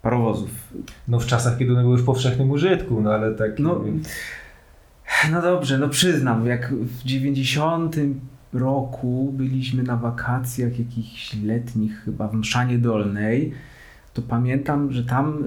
[0.01, 0.73] parowozów.
[1.07, 3.59] No w czasach, kiedy one były w powszechnym użytku, no ale tak...
[3.59, 3.83] No,
[5.31, 7.95] no dobrze, no przyznam, jak w 90
[8.53, 13.51] roku byliśmy na wakacjach jakichś letnich chyba w Mszanie Dolnej,
[14.13, 15.43] to pamiętam, że tam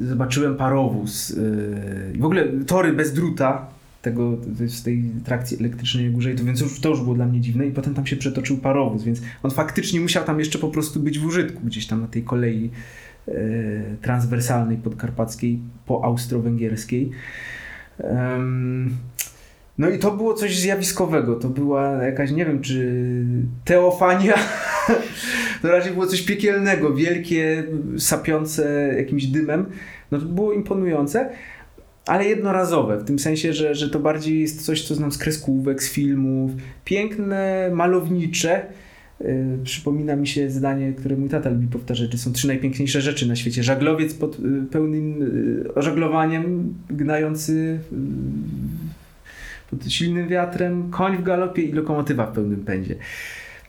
[0.00, 1.30] zobaczyłem parowóz.
[1.30, 3.66] Yy, w ogóle tory bez druta,
[4.02, 7.66] tego, z tej trakcji elektrycznej górze, to więc już, to już było dla mnie dziwne
[7.66, 11.18] i potem tam się przetoczył parowóz, więc on faktycznie musiał tam jeszcze po prostu być
[11.18, 12.70] w użytku, gdzieś tam na tej kolei
[14.02, 17.10] transwersalnej podkarpackiej po austro-węgierskiej.
[19.78, 21.34] No i to było coś zjawiskowego.
[21.34, 23.04] To była jakaś, nie wiem, czy
[23.64, 24.34] teofania.
[25.62, 27.64] to raczej było coś piekielnego, wielkie,
[27.98, 29.66] sapiące jakimś dymem.
[30.10, 31.30] No to było imponujące.
[32.06, 35.82] ale jednorazowe, w tym sensie, że, że to bardziej jest coś, co znam z kreskówek,
[35.82, 36.50] z filmów.
[36.84, 38.66] Piękne, malownicze.
[39.24, 43.28] Yy, przypomina mi się zdanie, które mój tata lubi powtarzać, że są trzy najpiękniejsze rzeczy
[43.28, 43.62] na świecie.
[43.62, 45.20] Żaglowiec pod yy, pełnym
[45.64, 47.78] yy, ożaglowaniem, gnający
[49.70, 52.94] pod silnym wiatrem, koń w galopie i lokomotywa w pełnym pędzie.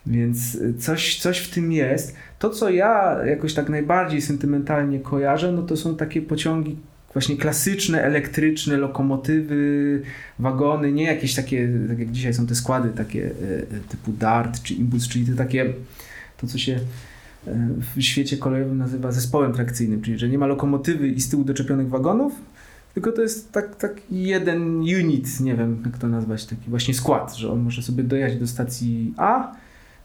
[0.07, 2.15] Więc coś, coś w tym jest.
[2.39, 6.77] To, co ja jakoś tak najbardziej sentymentalnie kojarzę, no to są takie pociągi
[7.15, 10.01] właśnie klasyczne, elektryczne lokomotywy,
[10.39, 14.73] wagony, nie jakieś takie, tak jak dzisiaj są te składy takie e, typu DART czy
[14.73, 15.73] Imbus, czyli to takie,
[16.37, 16.79] to co się
[17.47, 21.43] e, w świecie kolejowym nazywa zespołem trakcyjnym, czyli że nie ma lokomotywy i z tyłu
[21.43, 22.33] doczepionych wagonów,
[22.93, 27.35] tylko to jest tak, tak jeden unit, nie wiem jak to nazwać, taki właśnie skład,
[27.35, 29.55] że on może sobie dojechać do stacji A,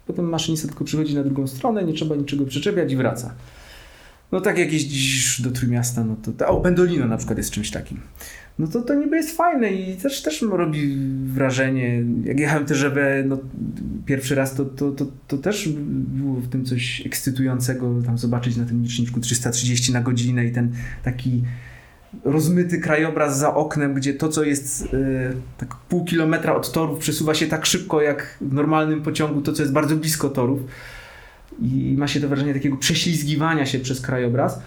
[0.07, 3.35] potem maszynista tylko przychodzi na drugą stronę, nie trzeba niczego przyczepiać i wraca.
[4.33, 6.49] No tak jak jeździsz do Trójmiasta, no to...
[6.49, 8.01] O, Pendolino na przykład jest czymś takim.
[8.59, 12.05] No to to niby jest fajne i też, też robi wrażenie.
[12.25, 13.39] Jak jechałem też, żeby no,
[14.07, 15.69] pierwszy raz, to, to, to, to też
[16.09, 20.73] było w tym coś ekscytującego, tam zobaczyć na tym liczniczku 330 na godzinę i ten
[21.03, 21.43] taki
[22.25, 27.35] rozmyty krajobraz za oknem, gdzie to, co jest yy, tak pół kilometra od torów, przesuwa
[27.35, 30.61] się tak szybko, jak w normalnym pociągu, to, co jest bardzo blisko torów
[31.61, 34.63] i ma się to wrażenie takiego prześlizgiwania się przez krajobraz.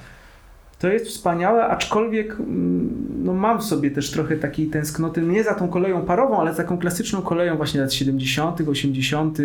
[0.79, 5.53] To jest wspaniałe, aczkolwiek mm, no, mam w sobie też trochę takiej tęsknoty, nie za
[5.53, 9.37] tą koleją parową, ale za taką klasyczną koleją właśnie lat 70., 80.,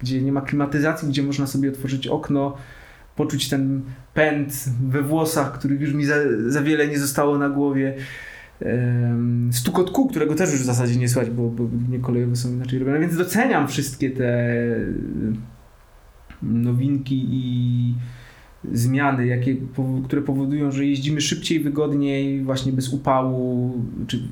[0.00, 2.56] gdzie nie ma klimatyzacji, gdzie można sobie otworzyć okno,
[3.16, 3.82] poczuć ten
[4.14, 6.14] pęd we włosach, których już mi za,
[6.46, 7.94] za wiele nie zostało na głowie.
[9.52, 11.68] Stukot kół, którego też już w zasadzie nie słychać, bo, bo
[12.02, 14.54] kolejowe są inaczej robione, więc doceniam wszystkie te
[16.42, 17.94] nowinki i
[18.72, 19.56] zmiany, jakie,
[20.04, 23.74] które powodują, że jeździmy szybciej, wygodniej, właśnie bez upału,
[24.06, 24.22] czy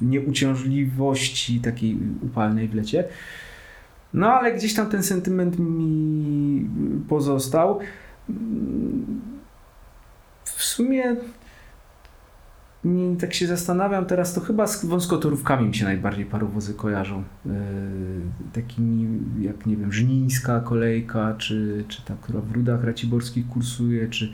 [0.00, 3.04] nieuciążliwości takiej upalnej w lecie.
[4.14, 6.68] No ale gdzieś tam ten sentyment mi
[7.08, 7.78] pozostał.
[10.44, 11.16] W sumie
[13.20, 17.24] tak się zastanawiam teraz, to chyba z wąskotorówkami mi się najbardziej parowozy kojarzą.
[17.46, 17.52] Yy,
[18.52, 24.32] takimi jak, nie wiem, Żnińska kolejka, czy, czy ta, która w Rudach Raciborskich kursuje, czy,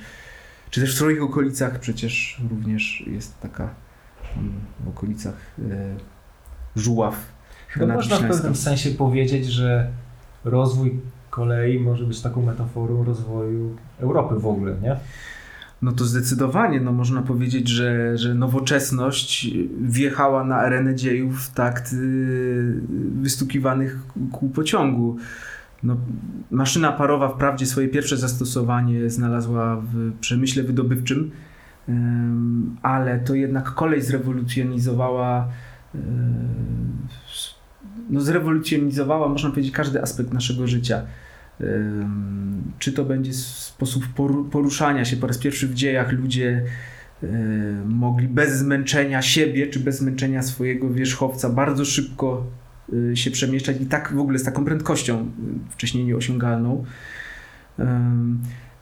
[0.71, 3.69] czy też w swoich okolicach przecież również jest taka
[4.85, 5.67] w okolicach yy,
[6.77, 7.17] Żuław.
[7.69, 9.91] Chyba można w pewnym sensie powiedzieć, że
[10.45, 14.97] rozwój kolei może być taką metaforą rozwoju Europy w ogóle, nie?
[15.83, 21.93] No to zdecydowanie, no można powiedzieć, że, że nowoczesność wjechała na arenę dziejów w takt
[21.93, 22.81] y,
[23.21, 23.99] wystukiwanych
[24.33, 25.17] kół pociągu.
[25.83, 25.97] No,
[26.51, 31.31] maszyna parowa wprawdzie swoje pierwsze zastosowanie znalazła w przemyśle wydobywczym,
[32.83, 35.49] ale to jednak kolej zrewolucjonizowała
[38.11, 41.03] no zrewolucjonizowała, można powiedzieć, każdy aspekt naszego życia.
[42.79, 44.05] Czy to będzie sposób
[44.51, 46.63] poruszania się po raz pierwszy w dziejach ludzie
[47.87, 52.47] mogli bez zmęczenia siebie, czy bez zmęczenia swojego wierzchowca bardzo szybko
[52.93, 55.27] y, się przemieszczać i tak w ogóle z taką prędkością y,
[55.71, 56.85] wcześniej nieosiągalną.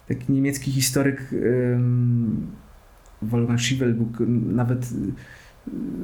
[0.08, 1.34] Taki niemiecki historyk
[3.22, 3.96] Wolfgang Schivel
[4.46, 4.88] nawet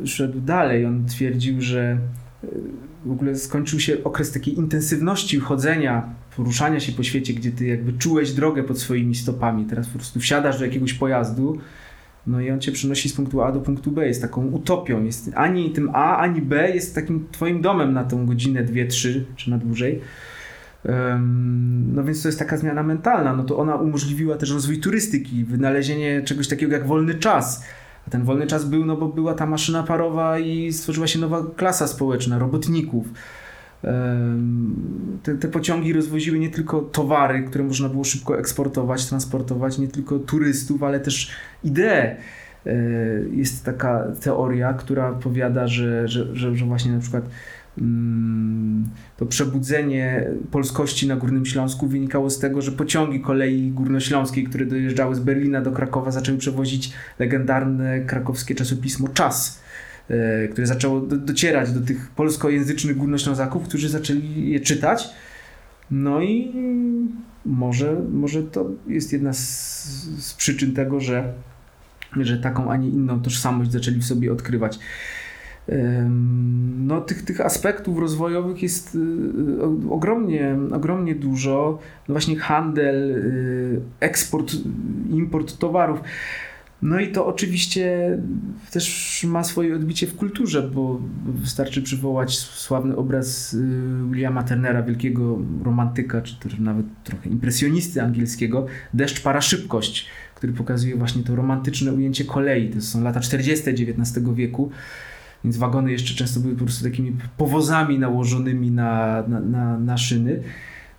[0.03, 0.87] y, szedł dalej.
[0.87, 1.99] On twierdził, że
[3.05, 7.93] w ogóle skończył się okres takiej intensywności chodzenia, poruszania się po świecie, gdzie ty jakby
[7.93, 9.65] czułeś drogę pod swoimi stopami.
[9.65, 11.59] Teraz po prostu wsiadasz do jakiegoś pojazdu,
[12.27, 14.07] no i on cię przenosi z punktu A do punktu B.
[14.07, 15.05] Jest taką utopią.
[15.05, 19.25] Jest ani tym A, ani B jest takim twoim domem na tą godzinę, dwie, trzy,
[19.37, 20.01] czy na dłużej.
[21.95, 23.37] No więc to jest taka zmiana mentalna.
[23.37, 27.65] No to ona umożliwiła też rozwój turystyki, wynalezienie czegoś takiego jak wolny czas
[28.07, 31.43] a ten wolny czas był, no bo była ta maszyna parowa i stworzyła się nowa
[31.57, 33.07] klasa społeczna, robotników.
[35.23, 40.19] Te, te, pociągi rozwoziły nie tylko towary, które można było szybko eksportować, transportować, nie tylko
[40.19, 41.31] turystów, ale też
[41.65, 42.17] idee.
[43.31, 47.29] Jest taka teoria, która powiada, że, że, że, że właśnie na przykład
[47.79, 54.67] Mm, to przebudzenie polskości na Górnym Śląsku wynikało z tego, że pociągi kolei górnośląskiej, które
[54.67, 59.96] dojeżdżały z Berlina do Krakowa, zaczęły przewozić legendarne krakowskie czasopismo Czas, e,
[60.51, 65.09] które zaczęło docierać do tych polskojęzycznych górnoślązaków, którzy zaczęli je czytać.
[65.91, 66.53] No i
[67.45, 69.85] może, może to jest jedna z,
[70.19, 71.33] z przyczyn tego, że,
[72.17, 74.79] że taką, a nie inną tożsamość zaczęli w sobie odkrywać.
[76.79, 81.79] No, tych, tych aspektów rozwojowych jest y, y, ogromnie, ogromnie dużo.
[82.09, 84.53] No właśnie handel, y, eksport,
[85.11, 86.01] import towarów.
[86.83, 88.19] No i to oczywiście
[88.71, 93.59] też ma swoje odbicie w kulturze, bo wystarczy przywołać sławny obraz y,
[94.11, 100.97] Williama Turnera, wielkiego romantyka, czy też nawet trochę impresjonisty angielskiego, Deszcz para szybkość, który pokazuje
[100.97, 102.71] właśnie to romantyczne ujęcie kolei.
[102.71, 103.71] To są lata 40.
[103.71, 104.71] XIX wieku,
[105.45, 110.43] więc wagony jeszcze często były po prostu takimi powozami nałożonymi na, na, na, na szyny.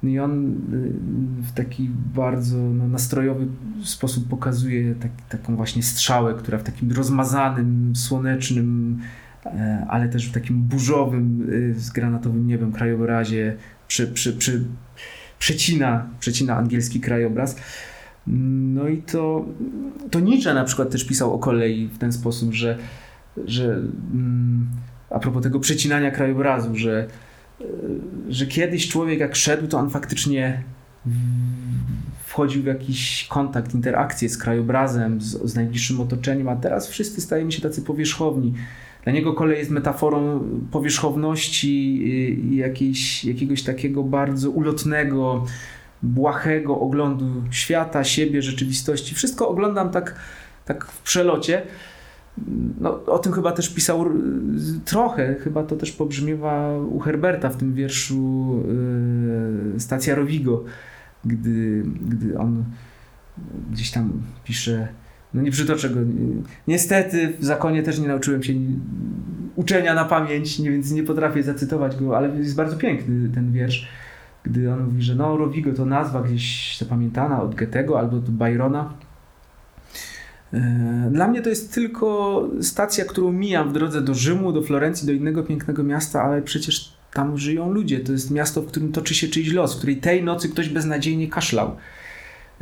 [0.04, 3.48] No i on y, w taki bardzo no, nastrojowy
[3.84, 9.00] sposób pokazuje tak, taką właśnie strzałę, która w takim rozmazanym, słonecznym,
[9.46, 13.56] e, ale też w takim burzowym, y, z granatowym niebem krajobrazie
[13.88, 14.64] przy, przy, przy,
[15.40, 17.56] przecina, przecina angielski krajobraz.
[18.28, 19.46] No i to,
[20.12, 22.78] to Nietzsche na przykład też pisał o kolei w ten sposób, że,
[23.46, 23.74] że
[24.14, 24.68] mm,
[25.10, 27.08] a propos tego przecinania krajobrazu, że
[28.30, 30.64] że kiedyś człowiek jak szedł, to on faktycznie
[32.26, 37.52] wchodził w jakiś kontakt, interakcję z krajobrazem, z, z najbliższym otoczeniem, a teraz wszyscy stajemy
[37.52, 38.54] się tacy powierzchowni.
[39.04, 42.08] Dla niego kolej jest metaforą powierzchowności
[42.54, 45.46] i jakiejś, jakiegoś takiego bardzo ulotnego,
[46.04, 49.16] błahego oglądu świata, siebie, rzeczywistości.
[49.16, 50.16] Wszystko oglądam tak,
[50.66, 51.62] tak w przelocie
[52.80, 54.06] no, o tym chyba też pisał
[54.86, 58.54] trochę, chyba to też pobrzmiewa u Herberta w tym wierszu
[59.74, 60.64] yy, Stacja Rovigo,
[61.26, 62.64] gdy, gdy on
[63.72, 64.88] gdzieś tam pisze,
[65.34, 66.00] no nie przytoczę go,
[66.68, 68.54] niestety w zakonie też nie nauczyłem się
[69.56, 73.88] uczenia na pamięć, więc nie potrafię zacytować go, ale jest bardzo piękny ten wiersz,
[74.44, 78.94] gdy on mówi, że no Rovigo to nazwa gdzieś zapamiętana od Goethego albo od Byrona,
[81.12, 85.14] dla mnie to jest tylko stacja, którą mijam w drodze do Rzymu, do Florencji, do
[85.14, 88.00] innego pięknego miasta, ale przecież tam żyją ludzie.
[88.00, 91.28] To jest miasto, w którym toczy się czyjś los, w której tej nocy ktoś beznadziejnie
[91.28, 91.76] kaszlał.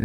[0.00, 0.04] E,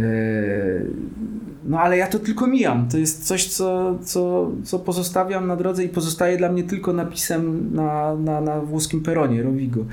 [1.64, 2.88] no ale ja to tylko mijam.
[2.88, 7.74] To jest coś, co, co, co pozostawiam na drodze i pozostaje dla mnie tylko napisem
[7.74, 9.84] na, na, na włoskim peronie Rovigo.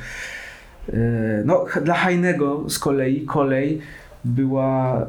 [0.93, 3.81] E, no, dla Hajnego z kolei kolej
[4.25, 5.05] była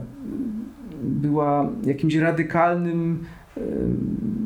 [1.03, 3.25] była jakimś radykalnym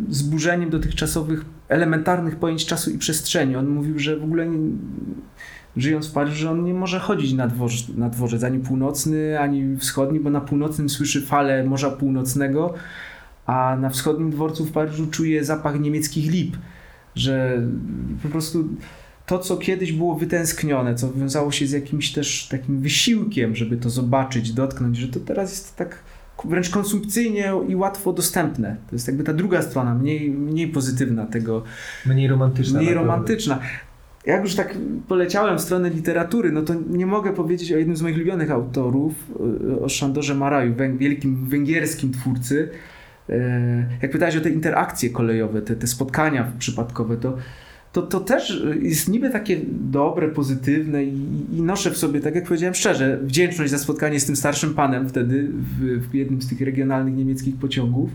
[0.08, 3.56] zburzeniem dotychczasowych elementarnych pojęć czasu i przestrzeni.
[3.56, 4.58] On mówił, że w ogóle nie,
[5.76, 7.50] żyjąc w Paryżu, on nie może chodzić na,
[7.96, 12.74] na dworzec ani północny, ani wschodni, bo na północnym słyszy falę Morza Północnego,
[13.46, 16.56] a na wschodnim dworcu w Paryżu czuje zapach niemieckich lip,
[17.14, 17.62] że
[18.22, 18.68] po prostu
[19.26, 23.90] to, co kiedyś było wytęsknione, co wiązało się z jakimś też takim wysiłkiem, żeby to
[23.90, 25.98] zobaczyć, dotknąć, że to teraz jest tak
[26.44, 28.76] wręcz konsumpcyjnie i łatwo dostępne.
[28.90, 31.62] To jest jakby ta druga strona, mniej, mniej pozytywna tego.
[32.06, 32.80] Mniej romantyczna.
[32.80, 33.58] Mniej romantyczna.
[34.26, 34.74] Jak już tak
[35.08, 39.14] poleciałem w stronę literatury, no to nie mogę powiedzieć o jednym z moich ulubionych autorów,
[39.82, 42.68] o Szandorze Maraju, wielkim węgierskim twórcy.
[43.28, 47.36] E, jak pytałeś o te interakcje kolejowe, te, te spotkania przypadkowe, to
[47.94, 52.44] to, to też jest niby takie dobre, pozytywne i, i, noszę w sobie, tak jak
[52.44, 56.60] powiedziałem szczerze, wdzięczność za spotkanie z tym starszym panem wtedy w, w jednym z tych
[56.60, 58.10] regionalnych niemieckich pociągów.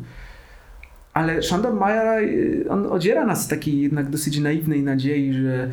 [1.14, 5.70] Ale Szandor Mayer, y, on odziera nas z takiej jednak dosyć naiwnej nadziei, że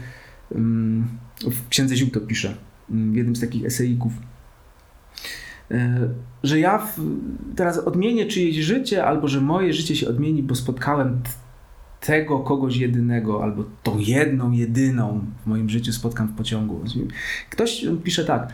[0.51, 1.05] um,
[1.41, 2.55] w Księdze Ziół to pisze,
[2.91, 4.13] um, w jednym z takich eseików,
[5.71, 6.09] e,
[6.43, 7.01] że ja w,
[7.57, 11.21] teraz odmienię czyjeś życie, albo że moje życie się odmieni, bo spotkałem
[12.07, 16.85] tego kogoś jedynego, albo tą jedną, jedyną w moim życiu spotkam w pociągu.
[17.51, 18.53] Ktoś pisze tak,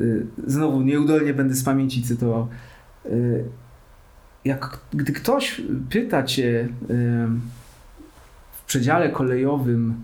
[0.00, 2.48] y, znowu nieudolnie będę z pamięci cytował,
[3.06, 3.44] y,
[4.44, 7.26] jak gdy ktoś pyta cię y,
[8.52, 9.94] w przedziale kolejowym,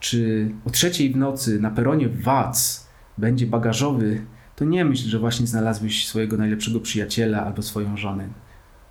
[0.00, 2.86] czy o trzeciej w nocy na peronie Wac
[3.18, 4.20] będzie bagażowy,
[4.56, 8.28] to nie myśl, że właśnie znalazłeś swojego najlepszego przyjaciela albo swoją żonę.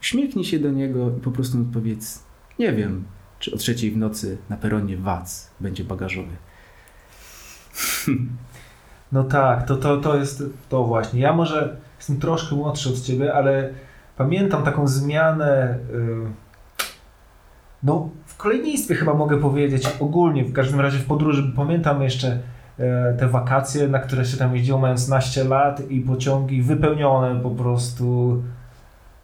[0.01, 3.03] Uśmiechnij się do niego i po prostu odpowiedz nie wiem,
[3.39, 6.35] czy o trzeciej w nocy na peronie Wac będzie bagażowy.
[9.11, 11.21] No tak, to, to, to jest to właśnie.
[11.21, 13.69] Ja może jestem troszkę młodszy od ciebie, ale
[14.17, 15.79] pamiętam taką zmianę.
[15.91, 16.25] Yy,
[17.83, 21.53] no, w kolejnictwie chyba mogę powiedzieć ogólnie, w każdym razie w podróży.
[21.55, 22.39] Pamiętam jeszcze
[22.77, 22.85] yy,
[23.19, 28.43] te wakacje, na które się tam jeździło mając naście lat i pociągi wypełnione po prostu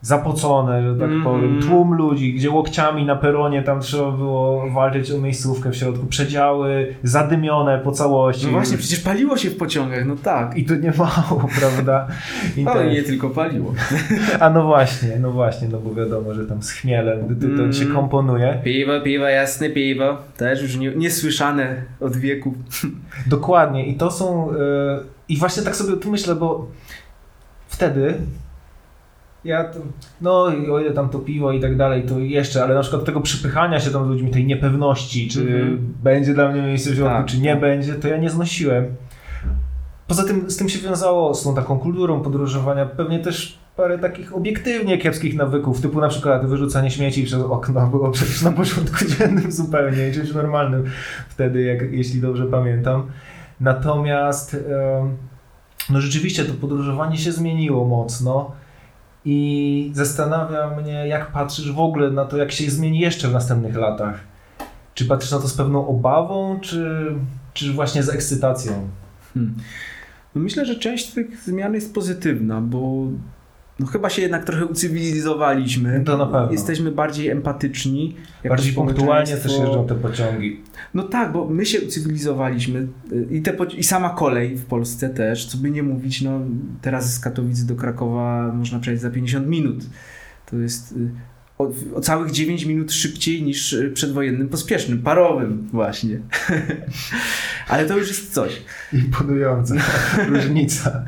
[0.01, 1.23] zapocone, że tak mm -hmm.
[1.23, 6.05] powiem, tłum ludzi, gdzie łokciami na peronie tam trzeba było walczyć o miejscówkę w środku,
[6.05, 8.45] przedziały zadymione po całości.
[8.45, 10.57] No właśnie, przecież paliło się w pociągach, no tak.
[10.57, 12.07] I to nie mało, prawda?
[12.57, 13.73] I no i nie tylko paliło.
[14.39, 17.73] A no właśnie, no właśnie, no bo wiadomo, że tam z chmielem to, to mm.
[17.73, 18.61] się komponuje.
[18.63, 22.53] Piwo, piwo, jasne piwo, też już nie, niesłyszane od wieku.
[23.27, 24.57] Dokładnie i to są, yy,
[25.29, 26.67] i właśnie tak sobie tu myślę, bo
[27.67, 28.13] wtedy
[29.43, 29.79] ja to,
[30.21, 33.03] no i o ile tam to piwo i tak dalej, to jeszcze, ale na przykład
[33.05, 35.93] tego przypychania się tam z ludźmi, tej niepewności, czy Mhm.
[36.03, 37.25] będzie dla mnie miejsce w środku, Tak.
[37.25, 38.85] czy nie będzie, to ja nie znosiłem.
[40.07, 44.35] Poza tym z tym się wiązało, z tą taką kulturą podróżowania, pewnie też parę takich
[44.35, 49.51] obiektywnie kiepskich nawyków, typu na przykład wyrzucanie śmieci przez okno było przecież na porządku dziennym
[49.51, 50.83] zupełnie czymś normalnym
[51.29, 53.03] wtedy, jak, jeśli dobrze pamiętam.
[53.59, 54.57] Natomiast
[55.89, 58.51] no rzeczywiście to podróżowanie się zmieniło mocno
[59.25, 63.75] i zastanawia mnie, jak patrzysz w ogóle na to, jak się zmieni jeszcze w następnych
[63.75, 64.19] latach.
[64.93, 67.11] Czy patrzysz na to z pewną obawą, czy,
[67.53, 68.89] czy właśnie z ekscytacją?
[69.33, 69.55] Hmm.
[70.35, 73.07] No myślę, że część tych zmian jest pozytywna, bo
[73.79, 76.03] no chyba się jednak trochę ucywilizowaliśmy.
[76.05, 76.51] To na pewno.
[76.51, 78.15] Jesteśmy bardziej empatyczni.
[78.49, 80.61] Bardziej punktualnie też jeżdżą te pociągi.
[80.93, 85.45] No tak, bo my się ucywilizowaliśmy y, i, te, i sama kolej w Polsce też,
[85.45, 86.39] co by nie mówić, no
[86.81, 89.85] teraz z Katowic do Krakowa można przejść za 50 minut.
[90.45, 91.09] To jest y,
[91.57, 96.19] o, o całych 9 minut szybciej niż y, przedwojennym pospiesznym, parowym właśnie.
[97.69, 98.61] Ale to już jest coś.
[98.93, 99.75] Imponująca
[100.29, 101.05] różnica.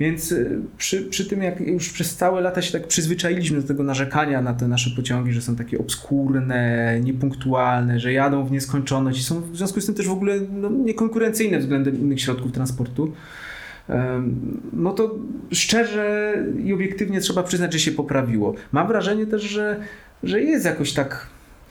[0.00, 3.82] Więc y, przy, przy tym, jak już przez całe lata się tak przyzwyczailiśmy do tego
[3.82, 9.22] narzekania na te nasze pociągi, że są takie obskurne, niepunktualne, że jadą w nieskończoność i
[9.22, 13.12] są w związku z tym też w ogóle no, niekonkurencyjne względem innych środków transportu,
[14.72, 15.14] no to
[15.52, 16.34] szczerze
[16.64, 18.54] i obiektywnie trzeba przyznać, że się poprawiło.
[18.72, 19.80] Mam wrażenie też, że,
[20.22, 21.26] że jest jakoś tak,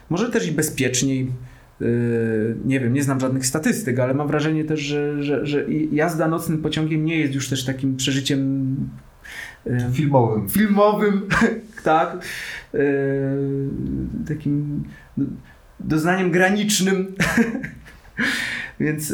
[0.10, 1.32] może też i bezpieczniej.
[1.80, 6.28] Yy, nie wiem, nie znam żadnych statystyk, ale mam wrażenie też, że, że, że jazda
[6.28, 8.76] nocnym pociągiem nie jest już też takim przeżyciem
[9.66, 10.50] yy, Filmowym.
[10.50, 11.22] filmowym,
[11.84, 12.18] tak,
[12.74, 12.80] yy,
[14.28, 14.84] takim
[15.18, 15.26] do-
[15.80, 17.08] doznaniem granicznym.
[18.80, 19.14] Więc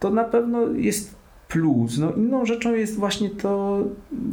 [0.00, 1.16] to na pewno jest
[1.48, 1.98] plus.
[1.98, 3.84] No, inną rzeczą jest właśnie to,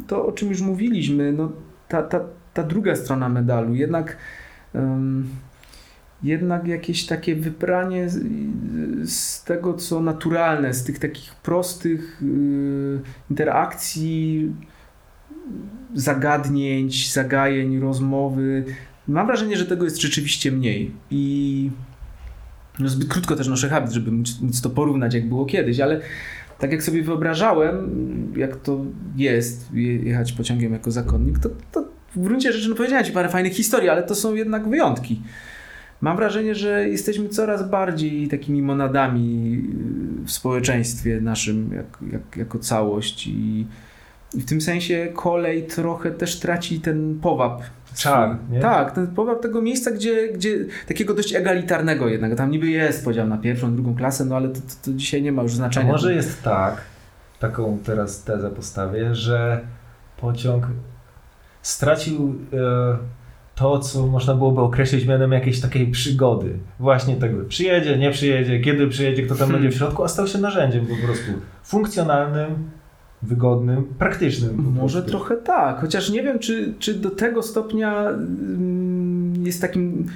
[0.06, 1.52] to o czym już mówiliśmy, no,
[1.88, 2.20] ta, ta,
[2.54, 3.74] ta druga strona medalu.
[3.74, 4.16] Jednak,
[4.74, 5.28] ym,
[6.22, 8.08] jednak jakieś takie wybranie
[9.02, 13.00] z, tego, co naturalne, z tych takich prostych yy,
[13.30, 14.52] interakcji,
[15.94, 18.64] zagadnięć, zagajeń, rozmowy.
[19.08, 20.90] Mam wrażenie, że tego jest rzeczywiście mniej.
[21.10, 21.70] I
[22.78, 26.00] no zbyt krótko też noszę habit, żeby móc, móc to porównać, jak było kiedyś, ale
[26.58, 27.92] tak jak sobie wyobrażałem,
[28.36, 28.84] jak to
[29.16, 31.84] jest je- jechać pociągiem jako zakonnik, to, to
[32.16, 35.22] w gruncie rzeczy no powiedziałem Ci parę fajnych historii, ale to są jednak wyjątki.
[36.00, 39.62] Mam wrażenie, że jesteśmy coraz bardziej takimi monadami
[40.24, 43.66] w społeczeństwie naszym jak, jak, jako całość i,
[44.34, 47.62] i w tym sensie kolej trochę też traci ten powab.
[47.96, 48.60] Czar, nie?
[48.60, 52.34] Tak, ten powab tego miejsca, gdzie, gdzie takiego dość egalitarnego jednak.
[52.34, 55.32] Tam niby jest podział na pierwszą, drugą klasę, no ale to, to, to dzisiaj nie
[55.32, 55.92] ma już A znaczenia.
[55.92, 56.80] może jest tak,
[57.40, 59.60] taką teraz tezę postawię, że
[60.16, 60.66] pociąg
[61.62, 62.98] stracił e,
[63.54, 66.58] to, co można byłoby określić mianem jakiejś takiej przygody.
[66.80, 69.62] Właśnie tego, przyjedzie, nie przyjedzie, kiedy przyjedzie, kto tam Hmm.
[69.62, 71.32] będzie w środku, a stał się narzędziem po prostu
[71.62, 72.70] funkcjonalnym,
[73.22, 74.74] wygodnym, praktycznym.
[74.80, 80.06] Może trochę tak, chociaż nie wiem, czy, czy do tego stopnia mm, jest takim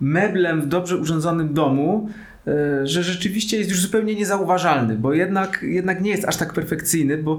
[0.00, 2.08] meblem w dobrze urządzonym domu,
[2.46, 7.18] e, że rzeczywiście jest już zupełnie niezauważalny, bo jednak, jednak nie jest aż tak perfekcyjny,
[7.18, 7.38] bo,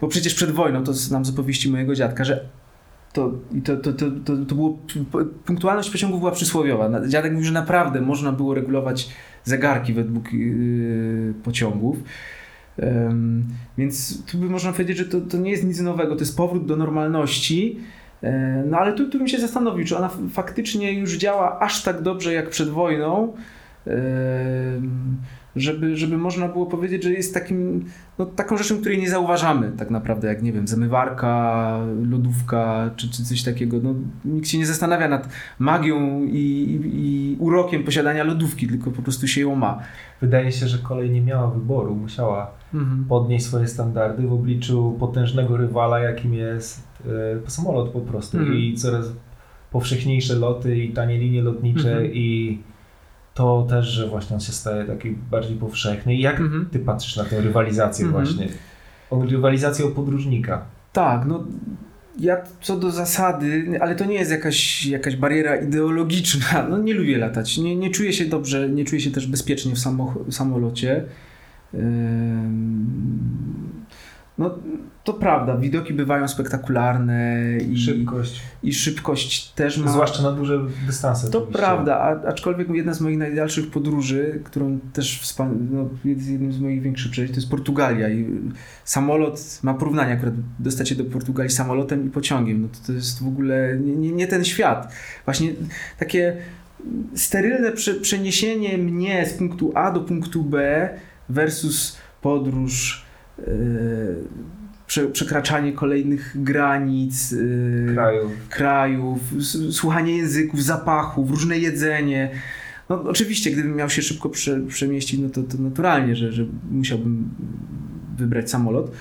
[0.00, 2.44] bo przecież przed wojną, to znam z opowieści mojego dziadka, że
[3.14, 3.32] to,
[3.64, 3.92] to, to,
[4.24, 4.78] to, to, było,
[5.44, 7.08] punktualność pociągu była przysłowiowa.
[7.08, 9.08] Dziadek mówił, że naprawdę można było regulować
[9.44, 11.96] zegarki według yy, pociągów.
[12.78, 13.44] Em,
[13.78, 16.66] więc tu by można powiedzieć, że to, to nie jest nic nowego, to jest powrót
[16.66, 17.80] do normalności.
[18.22, 22.02] E, No ale tu, tu bym się zastanowił, czy ona faktycznie już działa aż tak
[22.02, 23.32] dobrze jak przed wojną,
[23.86, 25.16] em,
[25.56, 27.84] żeby, żeby można było powiedzieć, że jest takim,
[28.18, 31.78] no, taką rzeczą, której nie zauważamy tak naprawdę, jak nie wiem, zamywarka,
[32.10, 33.76] lodówka czy, czy coś takiego.
[33.82, 33.94] No,
[34.24, 35.28] nikt się nie zastanawia nad
[35.58, 39.78] magią i, i, i urokiem posiadania lodówki, tylko po prostu się ją ma.
[40.20, 43.04] Wydaje się, że kolej nie miała wyboru, musiała Mhm.
[43.08, 46.88] podnieść swoje standardy w obliczu potężnego rywala, jakim jest
[47.46, 48.58] e, samolot po prostu Mhm.
[48.58, 49.06] i coraz
[49.70, 52.10] powszechniejsze loty i tanie linie lotnicze Mhm.
[52.14, 52.58] i
[53.34, 56.14] to też, że właśnie on się staje taki bardziej powszechny.
[56.14, 56.66] I jak Mhm.
[56.72, 58.24] ty patrzysz na tę rywalizację Mhm.
[58.24, 58.48] właśnie?
[59.10, 60.62] O rywalizację o podróżnika.
[60.92, 61.44] Tak, no
[62.20, 66.46] ja co do zasady, ale to nie jest jakaś, jakaś bariera ideologiczna.
[66.70, 67.58] No nie lubię latać.
[67.58, 71.04] Nie, nie czuję się dobrze, nie czuję się też bezpiecznie w samo, samolocie.
[74.38, 74.58] No,
[75.04, 77.40] to prawda, widoki bywają spektakularne
[77.70, 78.42] i szybkość.
[78.62, 79.90] I szybkość też ma.
[79.90, 81.30] Zwłaszcza na duże dystanse.
[81.30, 81.58] To oczywiście.
[81.58, 85.68] prawda, a, aczkolwiek jedna z moich najdalszych podróży, którą też wspan...
[85.70, 88.08] no, jest jednym z moich większych przeżyć, to jest Portugalia.
[88.08, 88.26] I
[88.84, 92.62] samolot ma porównanie akurat dostać się do Portugalii samolotem i pociągiem.
[92.62, 94.92] No to, to jest w ogóle nie, nie, nie ten świat.
[95.24, 95.52] Właśnie
[95.98, 96.36] takie
[97.14, 100.88] sterylne prze, przeniesienie mnie z punktu A do punktu B
[101.28, 103.04] versus podróż
[103.38, 104.24] Yy,
[105.12, 109.18] przekraczanie kolejnych granic, yy, krajów, krajów
[109.70, 112.30] słuchanie języków, zapachów, różne jedzenie.
[112.88, 117.30] No, oczywiście, gdybym miał się szybko prze, przemieścić, no to, to naturalnie, że, że musiałbym
[118.16, 118.92] wybrać samolot.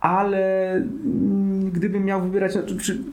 [0.00, 2.62] Ale mm, gdybym miał wybierać no,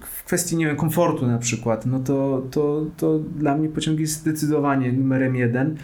[0.02, 4.14] w kwestii nie wiem, komfortu na przykład, no to, to, to dla mnie pociąg jest
[4.14, 5.76] zdecydowanie numerem jeden.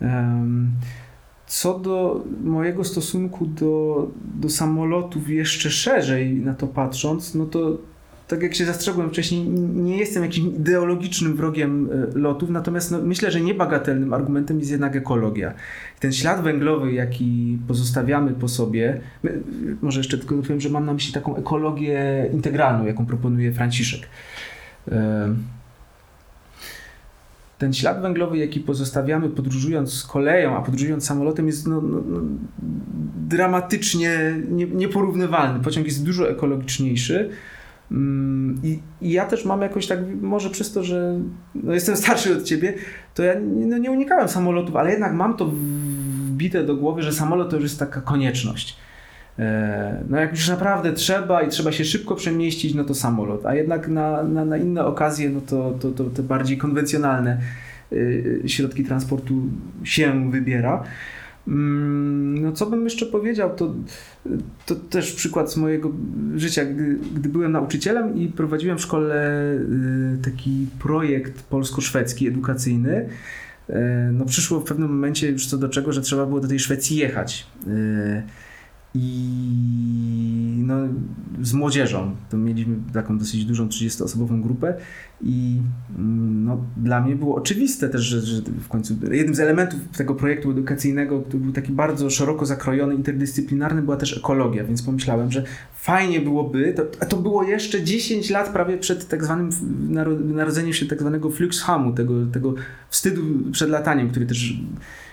[0.00, 0.70] Um,
[1.52, 4.06] co do mojego stosunku do,
[4.40, 7.78] do samolotów jeszcze szerzej na to patrząc, no to
[8.28, 13.30] tak jak się zastrzegłem wcześniej, nie jestem jakimś ideologicznym wrogiem e, lotów, natomiast no, myślę,
[13.30, 15.54] że niebagatelnym argumentem jest jednak ekologia.
[16.00, 19.40] Ten ślad węglowy, jaki pozostawiamy po sobie, my,
[19.82, 24.08] może jeszcze tylko powiem, że mam na myśli taką ekologię integralną, jaką proponuje Franciszek.
[24.92, 25.34] E,
[27.62, 32.20] ten ślad węglowy, jaki pozostawiamy podróżując koleją, a podróżując samolotem jest no, no, no,
[33.28, 35.64] dramatycznie nie, nieporównywalny.
[35.64, 37.30] Pociąg jest dużo ekologiczniejszy.
[37.90, 41.20] Mm, I, I, ja też mam jakoś tak, może przez to, że
[41.54, 42.74] no jestem starszy od ciebie,
[43.14, 47.50] to ja no nie unikałem samolotów, ale jednak mam to wbite do głowy, że samolot
[47.50, 48.76] to już jest taka konieczność.
[49.38, 53.54] E, no jak już naprawdę trzeba i trzeba się szybko przemieścić, no to samolot, a
[53.54, 57.40] jednak na, na, na inne okazje, no to, to, to te bardziej konwencjonalne
[57.92, 59.42] e, środki transportu
[59.84, 60.84] się wybiera.
[61.48, 63.74] Mm, no co bym jeszcze powiedział, to,
[64.66, 65.92] to też przykład z mojego
[66.36, 69.14] życia, gdy, gdy byłem nauczycielem i prowadziłem w szkole
[69.52, 69.58] e,
[70.24, 73.08] taki projekt polsko-szwedzki edukacyjny,
[74.12, 76.96] no przyszło w pewnym momencie już co do czego, że trzeba było do tej Szwecji
[76.96, 77.46] jechać
[78.94, 80.74] i no,
[81.42, 82.14] z młodzieżą.
[82.30, 84.74] To mieliśmy taką dosyć dużą 30-osobową grupę
[85.20, 85.60] i
[85.98, 90.14] mm, no, dla mnie było oczywiste też, że, że, w końcu jednym z elementów tego
[90.14, 95.44] projektu edukacyjnego, który był taki bardzo szeroko zakrojony, interdyscyplinarny, była też ekologia, więc pomyślałem, że
[95.74, 99.50] fajnie byłoby, to, to było jeszcze 10 lat prawie przed tak zwanym
[100.34, 102.54] narodzeniem się tak zwanego Fluxhamu, tego, tego
[102.90, 103.22] wstydu
[103.52, 104.54] przed lataniem, który też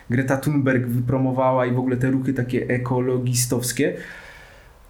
[0.09, 3.93] Greta Thunberg wypromowała i w ogóle te ruchy takie ekologistowskie,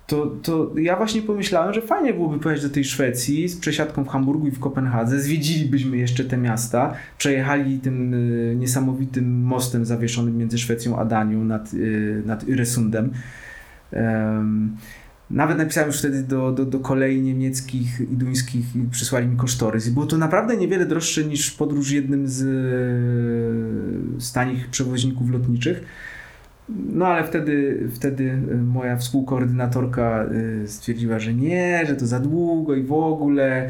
[0.09, 4.07] to, to ja właśnie pomyślałem, że fajnie byłoby pojechać do tej Szwecji z przesiadką w
[4.07, 10.57] Hamburgu i w Kopenhadze, zwiedzilibyśmy jeszcze te miasta, przejechali tym y, niesamowitym mostem zawieszonym między
[10.57, 13.09] Szwecją a Danią nad, y, nad Öresundem.
[13.91, 14.77] Um,
[15.31, 19.87] nawet napisałem już wtedy do, do, do kolei niemieckich i duńskich i przysłali mi kosztorys.
[19.87, 22.37] I było to naprawdę niewiele droższe niż podróż jednym z,
[24.23, 25.83] z tanich przewoźników lotniczych.
[26.93, 30.25] No ale wtedy, wtedy moja współkoordynatorka
[30.63, 33.69] y, stwierdziła, że nie, że to za długo i w ogóle.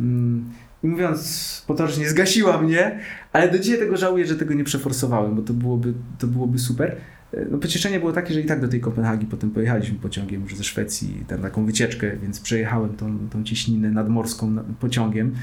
[0.00, 0.44] Mm,
[0.82, 2.98] I mówiąc potocznie, zgasiła mnie,
[3.32, 6.96] ale do dzisiaj tego żałuję, że tego nie przeforsowałem, bo to byłoby, to byłoby super.
[7.36, 10.56] E, no pocieszenie było takie, że i tak do tej Kopenhagi potem pojechaliśmy pociągiem już
[10.56, 13.42] ze Szwecji, tam taką wycieczkę, więc przejechałem tą, tą
[13.78, 15.34] nadmorską pociągiem.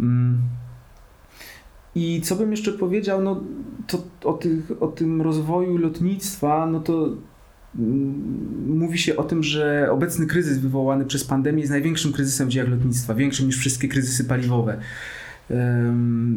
[0.00, 0.38] Mm.
[1.94, 3.42] I co bym jeszcze powiedział, no
[3.86, 7.16] to o, tych, o tym rozwoju lotnictwa, no to
[7.78, 12.50] mm, mówi się o tym, że obecny kryzys wywołany przez pandemię jest największym kryzysem w
[12.50, 14.78] dziejach lotnictwa, większym niż wszystkie kryzysy paliwowe.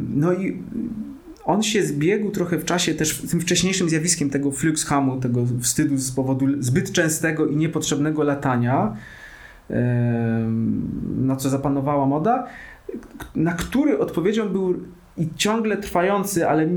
[0.10, 0.64] No i
[1.48, 6.12] on się zbiegł trochę w czasie też tym wcześniejszym zjawiskiem tego fluxhamu, tego wstydu z
[6.12, 8.96] powodu zbyt częstego i niepotrzebnego latania,
[11.18, 12.48] na co zapanowała moda,
[13.36, 14.84] na który odpowiedzią był
[15.18, 16.68] i ciągle trwający, ale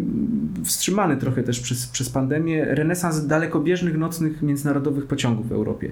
[0.64, 5.90] wstrzymany trochę też przez, przez pandemię, renesans dalekobieżnych nocnych międzynarodowych pociągów w Europie.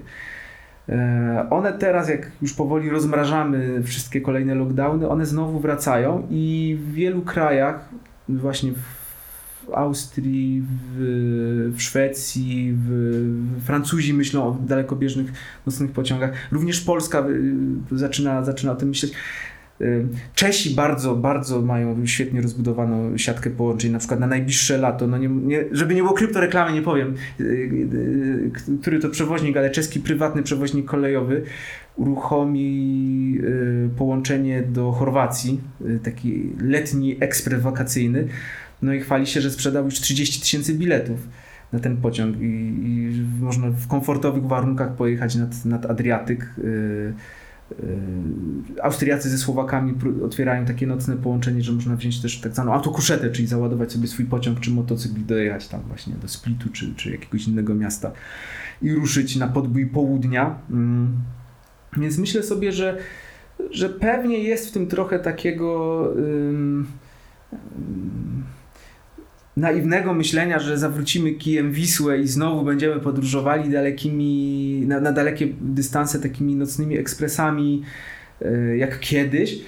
[0.89, 6.93] E, one teraz, jak już powoli rozmrażamy wszystkie kolejne lockdowny, one znowu wracają i w
[6.93, 7.89] wielu krajach,
[8.37, 8.99] właśnie w
[9.73, 10.63] Austrii,
[10.95, 12.87] w, w Szwecji, w,
[13.57, 15.33] w Francuzi myślą o dalekobieżnych
[15.65, 16.31] nocnych pociągach.
[16.51, 17.27] Również Polska
[17.91, 19.13] y, zaczyna, zaczyna o tym myśleć.
[19.81, 25.17] Y, Czesi bardzo, bardzo mają świetnie rozbudowaną siatkę połączeń, na przykład na najbliższe lato, no
[25.17, 28.51] nie, nie, żeby nie było kryptoreklamy, nie powiem, y,
[28.81, 31.43] który to przewoźnik, ale czeski prywatny przewoźnik kolejowy
[31.95, 38.27] uruchomi y, połączenie do Chorwacji, y, taki letni ekspres wakacyjny.
[38.81, 41.19] No i chwali się, że sprzedał już 30 tysięcy biletów.
[41.73, 46.53] na ten pociąg i, i można w komfortowych warunkach pojechać nad, nad Adriatyk.
[46.57, 47.13] Yy,
[48.83, 49.93] Austriacy ze Słowakami
[50.23, 54.25] otwierają takie nocne połączenie, że można wziąć też tak zwaną autokuszetę, czyli załadować sobie swój
[54.25, 58.11] pociąg czy motocykl i dojechać tam właśnie do Splitu czy, czy jakiegoś innego miasta
[58.81, 60.59] i ruszyć na podbój południa.
[60.69, 60.77] Yy.
[62.01, 62.97] Więc myślę sobie, że,
[63.71, 66.03] że pewnie jest w tym trochę takiego
[69.59, 76.19] naiwnego myślenia, że zawrócimy kijem Wisłę i znowu będziemy podróżowali dalekimi, na, na dalekie dystanse
[76.19, 77.83] takimi nocnymi ekspresami
[78.41, 79.59] e, jak kiedyś.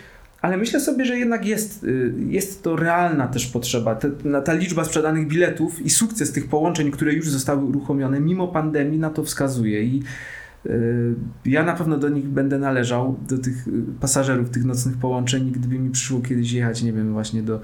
[0.41, 1.87] Ale myślę sobie, że jednak jest, e,
[2.29, 3.95] jest to realna też potrzeba.
[3.95, 8.99] Ta, ta liczba sprzedanych biletów i sukces tych połączeń, które już zostały uruchomione mimo pandemii,
[8.99, 9.83] na to wskazuje.
[9.83, 10.03] I
[10.65, 10.69] e,
[11.45, 13.65] ja na pewno do nich będę należał, do tych
[13.99, 17.61] pasażerów tych nocnych połączeń, gdyby mi przyszło kiedyś jechać, nie wiem, właśnie do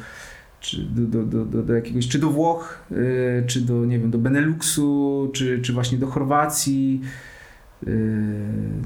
[0.59, 4.17] czy do, do, do, do, jakiegoś, czy do Włoch, yy, czy do, nie wiem, do
[4.17, 7.01] Beneluxu, czy, czy właśnie do Chorwacji,
[7.83, 7.93] yy,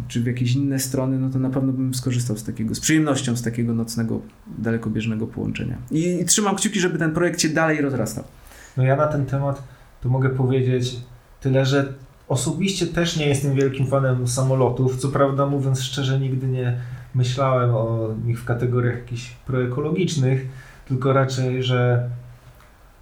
[0.08, 3.36] czy w jakieś inne strony, no to na pewno bym skorzystał z takiego, z przyjemnością
[3.36, 4.22] z takiego nocnego,
[4.58, 5.78] dalekobieżnego połączenia.
[5.92, 8.24] I, i trzymam kciuki, żeby ten projekt się dalej rozrastał.
[8.78, 9.64] No ja na ten temat
[10.02, 10.98] to mogę powiedzieć
[11.42, 11.94] tyle, że
[12.28, 14.98] osobiście też nie jestem wielkim fanem samolotów.
[14.98, 16.78] Co prawda, mówiąc szczerze, nigdy nie
[17.16, 20.48] myślałem o nich w kategoriach jakichś proekologicznych
[20.92, 22.10] tylko raczej, że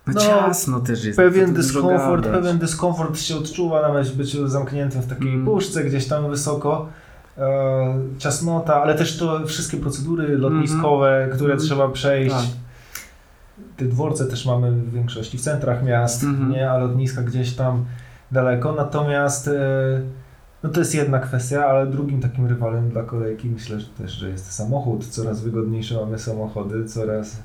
[0.07, 1.17] no, ciasno też jest.
[1.17, 5.45] Pewien dyskomfort, pewien dyskomfort się odczuwa nawet w byciu zamkniętym w takiej mm.
[5.45, 6.87] puszce gdzieś tam wysoko.
[7.37, 11.35] E, ciasnota, ale też to wszystkie procedury lotniskowe, mm -hmm.
[11.35, 11.67] które mm -hmm.
[11.67, 12.35] trzeba przejść.
[12.35, 12.45] Tak.
[13.77, 16.49] Te dworce też mamy w większości w centrach miast, mm -hmm.
[16.49, 17.85] nie, a lotniska gdzieś tam
[18.31, 18.71] daleko.
[18.71, 19.51] Natomiast e,
[20.63, 24.29] no to jest jedna kwestia, ale drugim takim rywalem dla kolejki myślę że też, że
[24.29, 25.07] jest samochód.
[25.07, 27.37] Coraz wygodniejsze mamy samochody, coraz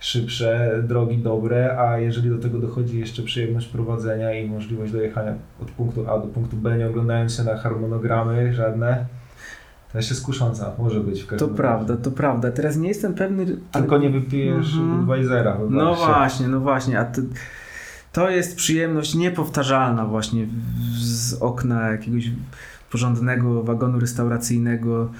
[0.00, 5.70] szybsze, drogi dobre, a jeżeli do tego dochodzi jeszcze przyjemność prowadzenia i możliwość dojechania od
[5.70, 9.06] punktu A do punktu B, nie oglądając się na harmonogramy żadne,
[9.92, 11.56] to jest kusząca, może być w każdym To razie.
[11.56, 12.50] prawda, to prawda.
[12.52, 13.46] Teraz nie jestem pewny...
[13.72, 14.04] Tylko ale...
[14.04, 14.96] nie wypijesz mhm.
[14.98, 15.58] Budweisera.
[15.70, 17.20] No właśnie, no właśnie, a to,
[18.12, 20.46] to jest przyjemność niepowtarzalna właśnie
[20.98, 22.30] z okna jakiegoś
[22.90, 25.10] porządnego wagonu restauracyjnego,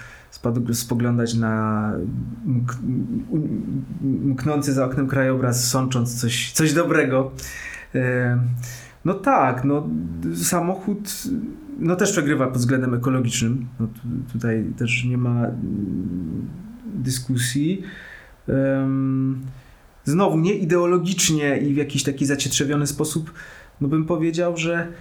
[0.72, 1.92] spoglądać na
[4.02, 7.32] mknący za oknem krajobraz, sącząc coś, coś dobrego.
[7.94, 8.38] E,
[9.04, 9.88] no tak, no
[10.34, 11.22] samochód
[11.78, 13.66] no też przegrywa pod względem ekologicznym.
[13.80, 13.88] No,
[14.32, 15.46] tutaj też nie ma
[16.94, 17.82] dyskusji.
[20.04, 23.32] Znowu nie ideologicznie i w jakiś taki zacietrzewiony sposób,
[23.80, 24.92] no bym powiedział, że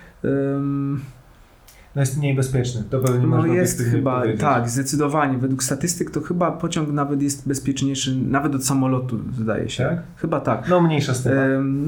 [1.98, 2.84] no jest mniej bezpieczny.
[2.90, 4.42] To pewnie no jest chyba, powiedzieć.
[4.42, 5.38] tak, zdecydowanie.
[5.38, 9.84] Według statystyk to chyba pociąg nawet jest bezpieczniejszy, nawet od samolotu, zdaje się.
[9.84, 10.04] Tak?
[10.16, 10.70] Chyba tak.
[10.70, 11.34] No mniejsza z tym.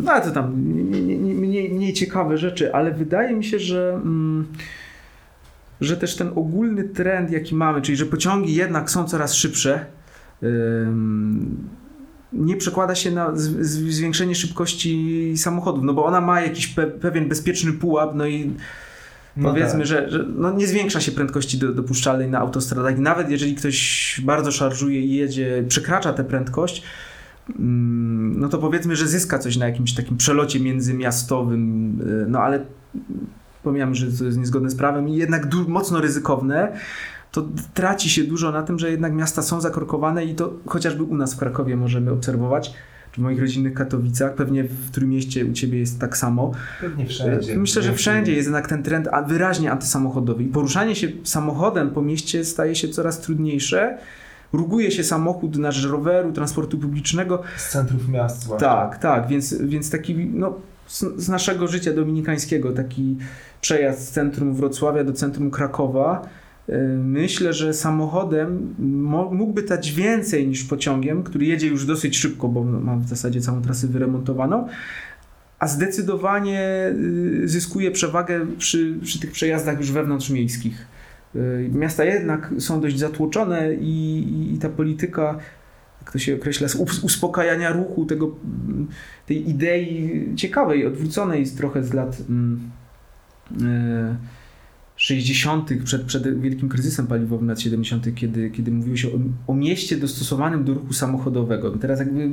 [0.04, 3.94] no ale to tam mniej, mniej ciekawe rzeczy, ale wydaje mi się, że...
[3.94, 4.48] Mm,
[5.82, 9.86] że też ten ogólny trend, jaki mamy, czyli że pociągi jednak są coraz szybsze,
[12.34, 17.74] nie przekłada się na zwiększenie szybkości samochodów, no bo ona ma jakiś pe pewien bezpieczny
[17.74, 18.52] pułap, no i
[19.40, 19.88] no Powiedzmy, tak.
[19.88, 22.98] że, że no nie zwiększa się prędkości do, dopuszczalnej na autostradach.
[22.98, 26.84] I nawet jeżeli ktoś bardzo szarżuje i jedzie, przekracza tę prędkość,
[27.60, 32.66] mm, no to powiedzmy, że zyska coś na jakimś takim przelocie międzymiastowym, y, no ale
[33.64, 36.78] pomijam, że to jest niezgodne z prawem i jednak mocno ryzykowne,
[37.32, 41.16] to traci się dużo na tym, że jednak miasta są zakorkowane i to chociażby u
[41.16, 42.74] nas w Krakowie możemy obserwować
[43.20, 46.52] moich rodzinnych Katowicach, pewnie w którym mieście u Ciebie jest tak samo.
[46.82, 47.58] Pewnie wszędzie.
[47.58, 52.46] Myślę, że wszędzie jest jednak ten trend wyraźnie antysamochodowy i poruszanie się samochodem po mieście
[52.46, 53.98] staje się coraz trudniejsze.
[54.54, 57.42] Ruguje się samochód na roweru, transportu publicznego.
[57.58, 58.68] Z centrów miast zwłaszcza.
[58.68, 60.54] Tak, tak, więc, więc taki no,
[60.88, 63.18] z, z naszego życia dominikańskiego taki
[63.62, 66.30] przejazd z centrum Wrocławia do centrum Krakowa
[66.98, 68.76] myślę, że samochodem
[69.32, 73.62] mógłby dać więcej niż pociągiem, który jedzie już dosyć szybko, bo ma w zasadzie całą
[73.62, 74.68] trasę wyremontowaną,
[75.60, 76.94] a zdecydowanie
[77.44, 80.88] y, zyskuje przewagę przy, przy tych przejazdach już wewnątrzmiejskich.
[81.36, 85.38] Y, miasta jednak są dość zatłoczone i, i ta polityka,
[86.02, 86.68] jak to się określa,
[87.04, 88.36] uspokajania ruchu, tego,
[89.26, 92.18] tej idei ciekawej, odwróconej trochę z lat.
[93.52, 94.16] Yy,
[95.00, 99.12] 60., przed, przed wielkim kryzysem paliwowym lat 70., kiedy, kiedy mówiło się o,
[99.48, 101.72] o, mieście dostosowanym do ruchu samochodowego.
[101.72, 102.30] Teraz jakby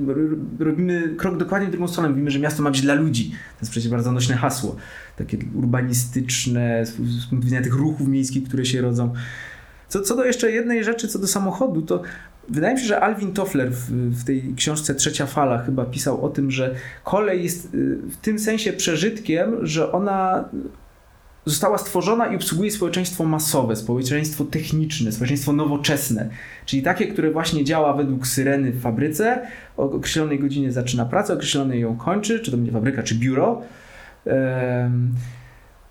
[0.64, 2.08] robimy krok dokładnie w drugą stronę.
[2.08, 3.30] Mówimy, że miasto ma być dla ludzi.
[3.30, 4.76] To jest przecież bardzo nośne hasło.
[5.16, 6.92] Takie urbanistyczne, z,
[7.26, 9.12] punktu widzenia tych ruchów miejskich, które się rodzą.
[9.88, 12.02] Co, co do jeszcze jednej rzeczy, co do samochodu, to
[12.48, 16.28] wydaje mi się, że Alvin Toffler w, w, tej książce Trzecia Fala chyba pisał o
[16.28, 20.48] tym, że kolej jest y, w tym sensie przeżytkiem, że ona
[21.46, 26.28] została stworzona i obsługuje społeczeństwo masowe, społeczeństwo techniczne, społeczeństwo nowoczesne,
[26.66, 31.80] czyli takie, które właśnie działa według syreny w fabryce, o określonej godzinie zaczyna pracę, określonej
[31.80, 33.62] ją kończy, czy to będzie fabryka, czy biuro.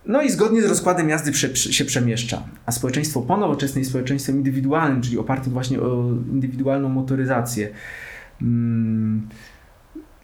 [0.05, 2.43] No i zgodnie z rozkładem jazdy się przemieszcza.
[2.65, 7.69] A społeczeństwo ponowoczesne jest społeczeństwem indywidualnym, czyli opartym właśnie o indywidualną motoryzację.
[8.41, 9.27] Mm.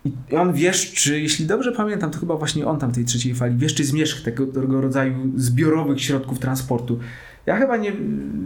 [0.05, 3.83] I on wieszczy, jeśli dobrze pamiętam, to chyba właśnie on tam tej trzeciej fali, wieszczy
[3.83, 6.99] zmierzch tego, tego rodzaju zbiorowych środków transportu.
[7.45, 7.93] Ja chyba nie,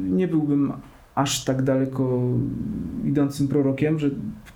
[0.09, 0.73] nie byłbym
[1.15, 2.21] aż tak daleko
[3.05, 4.09] idącym prorokiem, że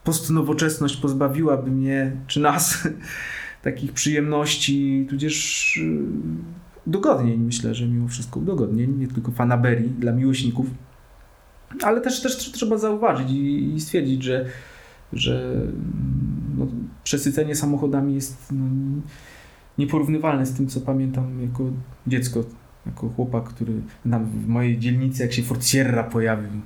[0.04, 2.88] postnowoczesność pozbawiłaby mnie, czy nas,
[3.62, 6.00] takich przyjemności, tudzież y,
[6.88, 10.68] dogodnień, myślę, że mimo wszystko dogodnień, nie tylko fanaberii dla miłośników,
[11.82, 14.46] ale też, też trzeba zauważyć i, i stwierdzić, że,
[15.14, 15.62] że
[16.60, 16.68] no,
[17.04, 18.66] przesycenie samochodami jest no,
[19.78, 21.64] nieporównywalne z tym, co pamiętam jako
[22.08, 22.44] dziecko,
[22.86, 23.74] jako chłopak, który
[24.06, 26.62] nam w mojej dzielnicy, jak się Ford Sierra pojawił,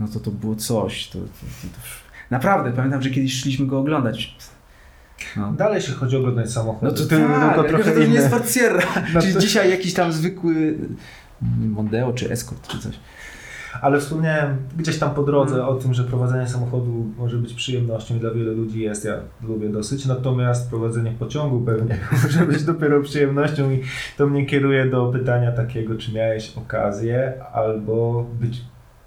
[0.00, 1.08] no to to było coś.
[1.08, 1.80] To, to, to, to...
[2.30, 4.36] Naprawdę, pamiętam, że kiedyś szliśmy go oglądać.
[5.36, 5.52] No.
[5.52, 6.82] Dalej się chodzi oglądać samochód.
[6.82, 8.82] No to, to tak, tylko trochę to nie jest Ford Sierra.
[9.14, 10.78] No Czyli dzisiaj jakiś tam zwykły
[11.60, 12.94] Mondeo czy Escort czy coś.
[13.80, 15.68] Ale wspomniałem gdzieś tam po drodze hmm.
[15.68, 19.04] o tym, że prowadzenie samochodu może być przyjemnością i dla wielu ludzi jest.
[19.04, 23.82] Ja lubię dosyć, natomiast prowadzenie pociągu pewnie może być dopiero przyjemnością i
[24.16, 28.62] to mnie kieruje do pytania takiego, czy miałeś okazję albo być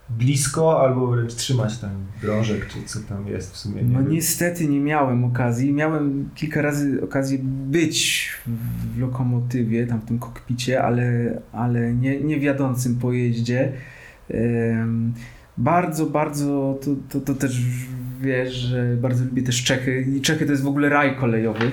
[0.10, 1.90] blisko, albo wręcz trzymać ten
[2.22, 3.84] drążek, czy co tam jest w sumie.
[3.84, 4.12] Nie no wiem.
[4.12, 5.74] niestety nie miałem okazji.
[5.74, 8.30] Miałem kilka razy okazję być
[8.94, 13.74] w lokomotywie, tam w tym kokpicie, ale, ale nie, nie w jadącym pojeździe.
[15.58, 17.62] Bardzo, bardzo, to, to, to też
[18.22, 21.72] wiesz, że bardzo lubię też Czechy i Czechy to jest w ogóle raj kolejowy.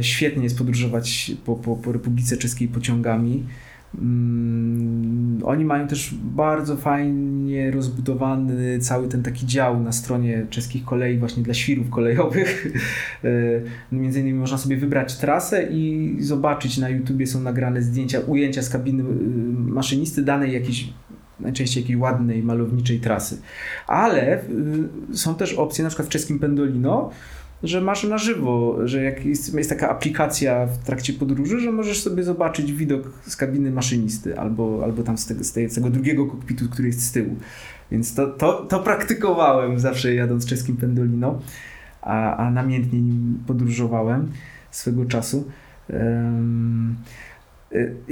[0.00, 3.42] Świetnie jest podróżować po, po, po Republice Czeskiej pociągami.
[5.44, 11.42] Oni mają też bardzo fajnie rozbudowany cały ten taki dział na stronie czeskich kolei właśnie
[11.42, 12.72] dla świrów kolejowych.
[13.92, 18.70] Między innymi można sobie wybrać trasę i zobaczyć na YouTubie są nagrane zdjęcia, ujęcia z
[18.70, 19.04] kabiny
[19.54, 20.92] maszynisty danej jakiejś
[21.42, 23.38] najczęściej jakiej ładnej, malowniczej trasy.
[23.86, 24.44] Ale
[25.12, 27.10] y, są też opcje, na przykład w czeskim Pendolino,
[27.62, 32.02] że masz na żywo, że jak jest, jest, taka aplikacja w trakcie podróży, że możesz
[32.02, 36.68] sobie zobaczyć widok z kabiny maszynisty albo, albo tam z tego, z tego drugiego kokpitu,
[36.68, 37.36] który jest z tyłu.
[37.90, 41.40] Więc to, to, to praktykowałem zawsze jadąc czeskim Pendolino,
[42.02, 44.32] a, a namiętnie nim podróżowałem
[44.70, 45.50] swego czasu.
[45.90, 46.96] Um,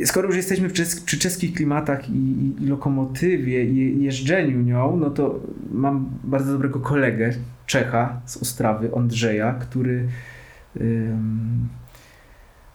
[0.04, 0.68] skoro już jesteśmy
[1.04, 5.40] przy czeskich klimatach i, i, lokomotywie i jeżdżeniu nią, no to
[5.72, 7.32] mam bardzo dobrego kolegę,
[7.66, 10.08] Czecha z Ostrawy, Andrzeja, który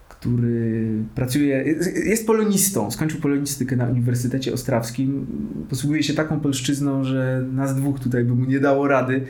[0.08, 1.64] który pracuje,
[2.04, 5.26] jest polonistą, skończył polonistykę na Uniwersytecie Ostrawskim,
[5.70, 9.22] posługuje się taką polszczyzną, że nas dwóch tutaj by mu nie dało rady.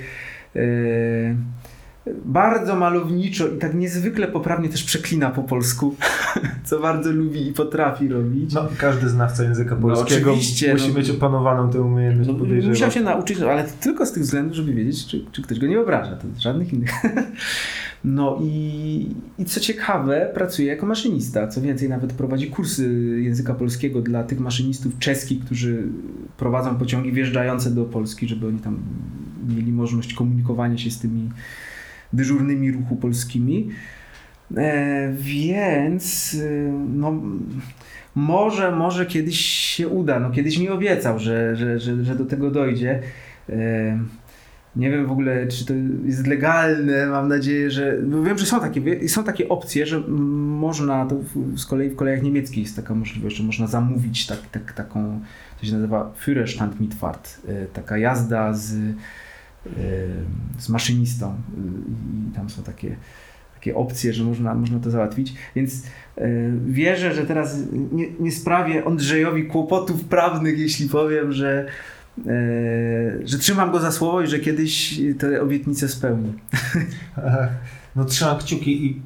[0.56, 1.36] Y,
[2.24, 5.96] bardzo malowniczo i tak niezwykle poprawnie też przeklina po polsku,
[6.64, 8.52] co bardzo lubi i potrafi robić.
[8.54, 12.70] No, każdy znawca języka no, polskiego no, musi no, mieć opanowaną tę umiejętność, no, podejrzewam.
[12.70, 15.80] Musiał się nauczyć, ale tylko z tych względów, żeby wiedzieć, czy, czy ktoś go nie
[15.80, 16.90] obraża, to żadnych innych.
[18.04, 21.48] No i, i co ciekawe, pracuje jako maszynista.
[21.48, 25.82] Co więcej, nawet prowadzi kursy języka polskiego dla tych maszynistów czeskich, którzy
[26.36, 28.78] prowadzą pociągi wjeżdżające do Polski, żeby oni tam
[29.48, 31.30] mieli możliwość komunikowania się z tymi
[32.12, 33.70] dyżurnymi ruchu polskimi.
[34.56, 37.22] E, więc e, no,
[38.14, 40.20] może, może kiedyś się uda.
[40.20, 43.02] No, kiedyś mi obiecał, że, że, że, że do tego dojdzie.
[43.48, 43.98] E,
[44.76, 47.06] nie wiem w ogóle, czy to jest legalne.
[47.06, 47.98] Mam nadzieję, że.
[48.24, 51.16] Wiem, że są takie, są takie opcje, że można, to
[51.56, 55.20] z kolei w kolejach niemieckich jest taka możliwość, że można zamówić tak, tak, taką,
[55.60, 57.40] to się nazywa Führerstand mitfahrt,
[57.72, 58.74] taka jazda z
[60.58, 61.34] z maszynistą
[62.30, 62.96] i tam są takie,
[63.54, 65.34] takie opcje, że można, można to załatwić.
[65.56, 65.82] Więc
[66.16, 66.28] e,
[66.66, 67.58] wierzę, że teraz
[67.92, 71.66] nie, nie sprawię Andrzejowi kłopotów prawnych, jeśli powiem, że,
[73.24, 76.32] że trzymam go za słowo i że kiedyś te obietnice spełni.
[77.96, 79.02] No trzymam kciuki i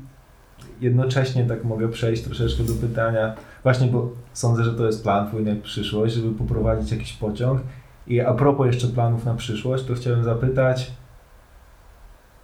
[0.81, 5.45] jednocześnie tak mogę przejść troszeczkę do pytania, właśnie bo sądzę, że to jest plan twój
[5.45, 7.61] na przyszłość, żeby poprowadzić jakiś pociąg
[8.07, 10.93] i a propos jeszcze planów na przyszłość, to chciałem zapytać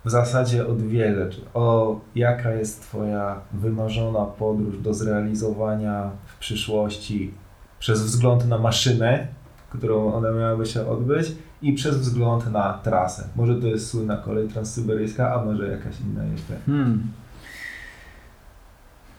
[0.05, 1.41] w zasadzie o dwie rzeczy.
[1.55, 7.35] O jaka jest Twoja wymarzona podróż do zrealizowania w przyszłości
[7.79, 9.27] przez wzgląd na maszynę,
[9.71, 11.33] którą ona miałaby się odbyć
[11.63, 13.29] i przez wzgląd na trasę.
[13.37, 16.57] Może to jest słynna kolej transsyberyjska, a może jakaś inna jeszcze.
[16.67, 17.03] Hmm.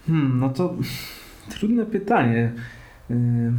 [0.08, 0.74] Hmm, no to
[1.60, 2.54] trudne pytanie.
[3.12, 3.52] Y,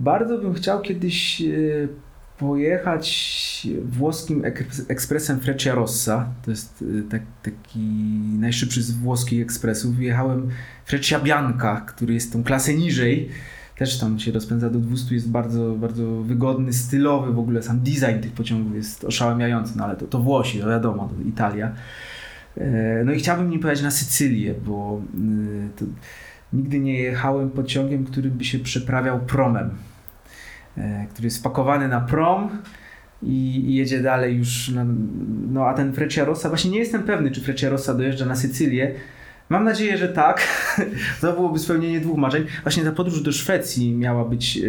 [0.00, 1.88] bardzo bym chciał kiedyś y,
[2.38, 4.42] pojechać włoskim
[4.88, 6.28] ekspresem Frecciarossa.
[6.44, 7.78] To jest y, tak, taki
[8.38, 9.96] najszybszy z włoskich ekspresów.
[9.96, 10.48] Wjechałem
[10.84, 13.28] Freccia Bianca, który jest tą klasę niżej.
[13.78, 17.62] Też tam się rozpędza do 200, jest bardzo, bardzo wygodny, stylowy w ogóle.
[17.62, 21.72] Sam design tych pociągów jest oszałamiający, no ale to, to Włosi, to wiadomo, to Italia.
[22.56, 25.02] E, no i chciałbym nim pojechać na Sycylię, bo
[25.76, 25.84] to,
[26.52, 29.70] nigdy nie jechałem pociągiem, który by się przeprawiał promem.
[30.80, 32.50] E, który jest spakowany na prom
[33.22, 34.68] i, jedzie dalej już.
[34.68, 34.86] Na,
[35.50, 38.94] no a ten Frecciarossa, właśnie nie jestem pewny, czy Frecciarossa dojeżdża na Sycylię.
[39.48, 40.48] Mam nadzieję, że tak.
[41.20, 42.46] To byłoby spełnienie dwóch marzeń.
[42.62, 44.60] Właśnie ta podróż do Szwecji miała być e,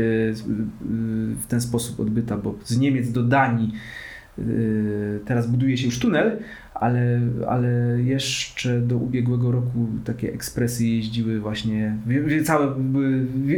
[1.41, 3.73] w ten sposób odbyta, bo z Niemiec do Danii
[4.39, 4.43] e,
[5.25, 6.39] teraz buduje się już tunel,
[6.73, 11.97] ale, ale jeszcze do ubiegłego roku takie ekspresy jeździły właśnie,
[12.43, 12.75] całe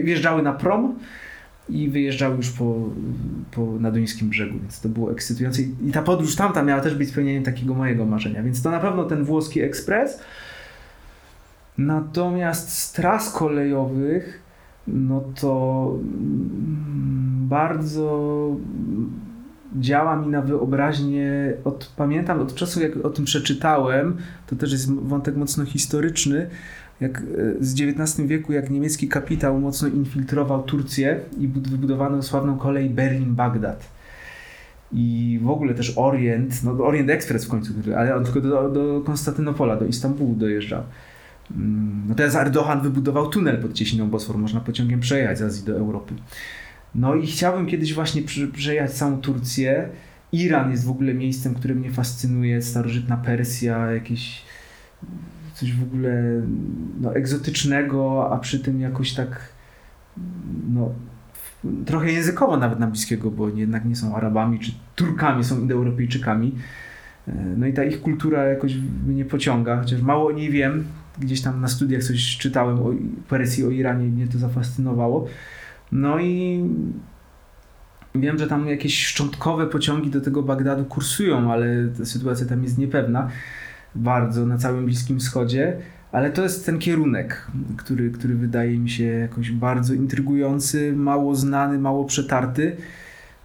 [0.03, 0.95] wjeżdżały na prom
[1.69, 2.89] i wyjeżdżał już po,
[3.51, 5.61] po Naduńskim brzegu, więc to było ekscytujące.
[5.61, 9.03] I ta podróż tamta miała też być spełnieniem takiego mojego marzenia, więc to na pewno
[9.03, 10.19] ten włoski ekspres.
[11.77, 14.41] Natomiast z tras kolejowych,
[14.87, 18.49] no to mm, bardzo
[19.79, 24.93] działa mi na wyobraźnię, od, pamiętam od czasu jak o tym przeczytałem, to też jest
[24.93, 26.49] wątek mocno historyczny,
[27.01, 27.23] jak e,
[27.59, 33.79] z XIX wieku, jak niemiecki kapitał mocno infiltrował Turcję i wybudowano sławną kolej Berlin-Bagdad.
[34.91, 39.01] I w ogóle też Orient, no Orient Express w końcu, ale on tylko do, do
[39.05, 40.83] Konstantynopola, do Istambułu dojeżdżał.
[41.51, 45.77] Mm, no teraz Erdogan wybudował tunel pod cieśniną Bosfor, można pociągiem przejechać z Azji do
[45.77, 46.13] Europy.
[46.95, 48.21] No i chciałbym kiedyś właśnie
[48.53, 49.89] przejechać całą Turcję.
[50.31, 54.41] Iran jest w ogóle miejscem, które mnie fascynuje, starożytna Persja, jakieś
[55.53, 56.41] coś w ogóle
[57.01, 59.53] no, egzotycznego, a przy tym jakoś tak
[60.73, 60.89] no,
[61.85, 66.55] trochę językowo nawet na bliskiego, bo jednak nie są Arabami czy Turkami, są Indoeuropejczykami.
[67.27, 68.75] E, no i ta ich kultura jakoś
[69.07, 70.85] mnie pociąga, chociaż mało o niej wiem.
[71.19, 72.91] Gdzieś tam na studiach coś czytałem o
[73.29, 75.27] Persji, o Iranie, mnie to zafascynowało.
[75.91, 76.63] No i
[78.15, 81.67] wiem, że tam jakieś szczątkowe pociągi do tego Bagdadu kursują, ale
[82.03, 83.29] sytuacja tam jest niepewna
[83.95, 85.77] bardzo na całym Bliskim Wschodzie,
[86.11, 91.79] ale to jest ten kierunek, który, który wydaje mi się jakoś bardzo intrygujący, mało znany,
[91.79, 92.77] mało przetarty.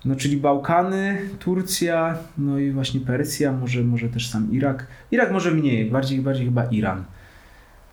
[0.05, 4.87] No, czyli Bałkany, Turcja, no i właśnie Persja, może, może też sam Irak.
[5.11, 7.05] Irak może mniej, bardziej, bardziej chyba Iran.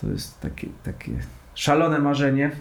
[0.01, 1.12] To jest takie, takie
[1.53, 2.51] szalone marzenie.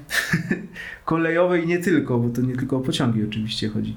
[1.05, 3.97] Kolejowe i nie tylko, bo to nie tylko o pociągi oczywiście chodzi.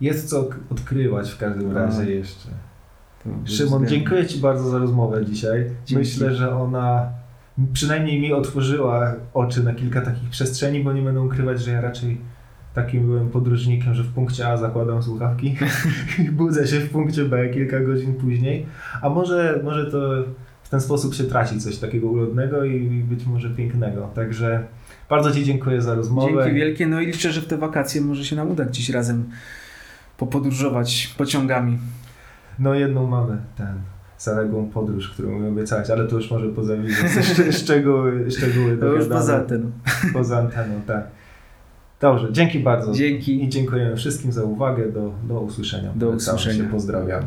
[0.00, 2.08] Jest co odkrywać w każdym razie tak.
[2.08, 2.48] jeszcze.
[3.44, 5.64] Szymon, dziękuję Ci bardzo za rozmowę dzisiaj.
[5.86, 5.94] Dzięki.
[5.94, 7.08] Myślę, że ona
[7.72, 12.18] przynajmniej mi otworzyła oczy na kilka takich przestrzeni, bo nie będę ukrywać, że ja raczej
[12.74, 15.56] takim byłem podróżnikiem, że w punkcie A zakładam słuchawki
[16.18, 18.66] i budzę się w punkcie B kilka godzin później.
[19.02, 20.24] A może, może to
[20.62, 24.10] w ten sposób się traci coś takiego ulotnego i być może pięknego.
[24.14, 24.64] Także
[25.10, 26.42] bardzo Ci dziękuję za rozmowę.
[26.44, 26.86] Dzięki wielkie.
[26.86, 29.24] No i liczę, że w te wakacje może się nam uda gdzieś razem
[30.18, 31.78] popodróżować pociągami.
[32.58, 33.74] No jedną mamy, ten,
[34.18, 36.74] zaległą podróż, którą mi obiecałeś, ale to już może poza
[37.22, 39.70] szcz szczegóły, szczegóły To już poza anteną.
[40.12, 41.04] Poza anteną, tak.
[42.00, 42.92] Dobrze, dzięki bardzo.
[42.92, 43.44] Dzięki.
[43.44, 44.92] I dziękujemy wszystkim za uwagę.
[44.92, 45.92] Do, do usłyszenia.
[45.96, 46.64] Do usłyszenia.
[46.64, 47.26] Się pozdrawiamy.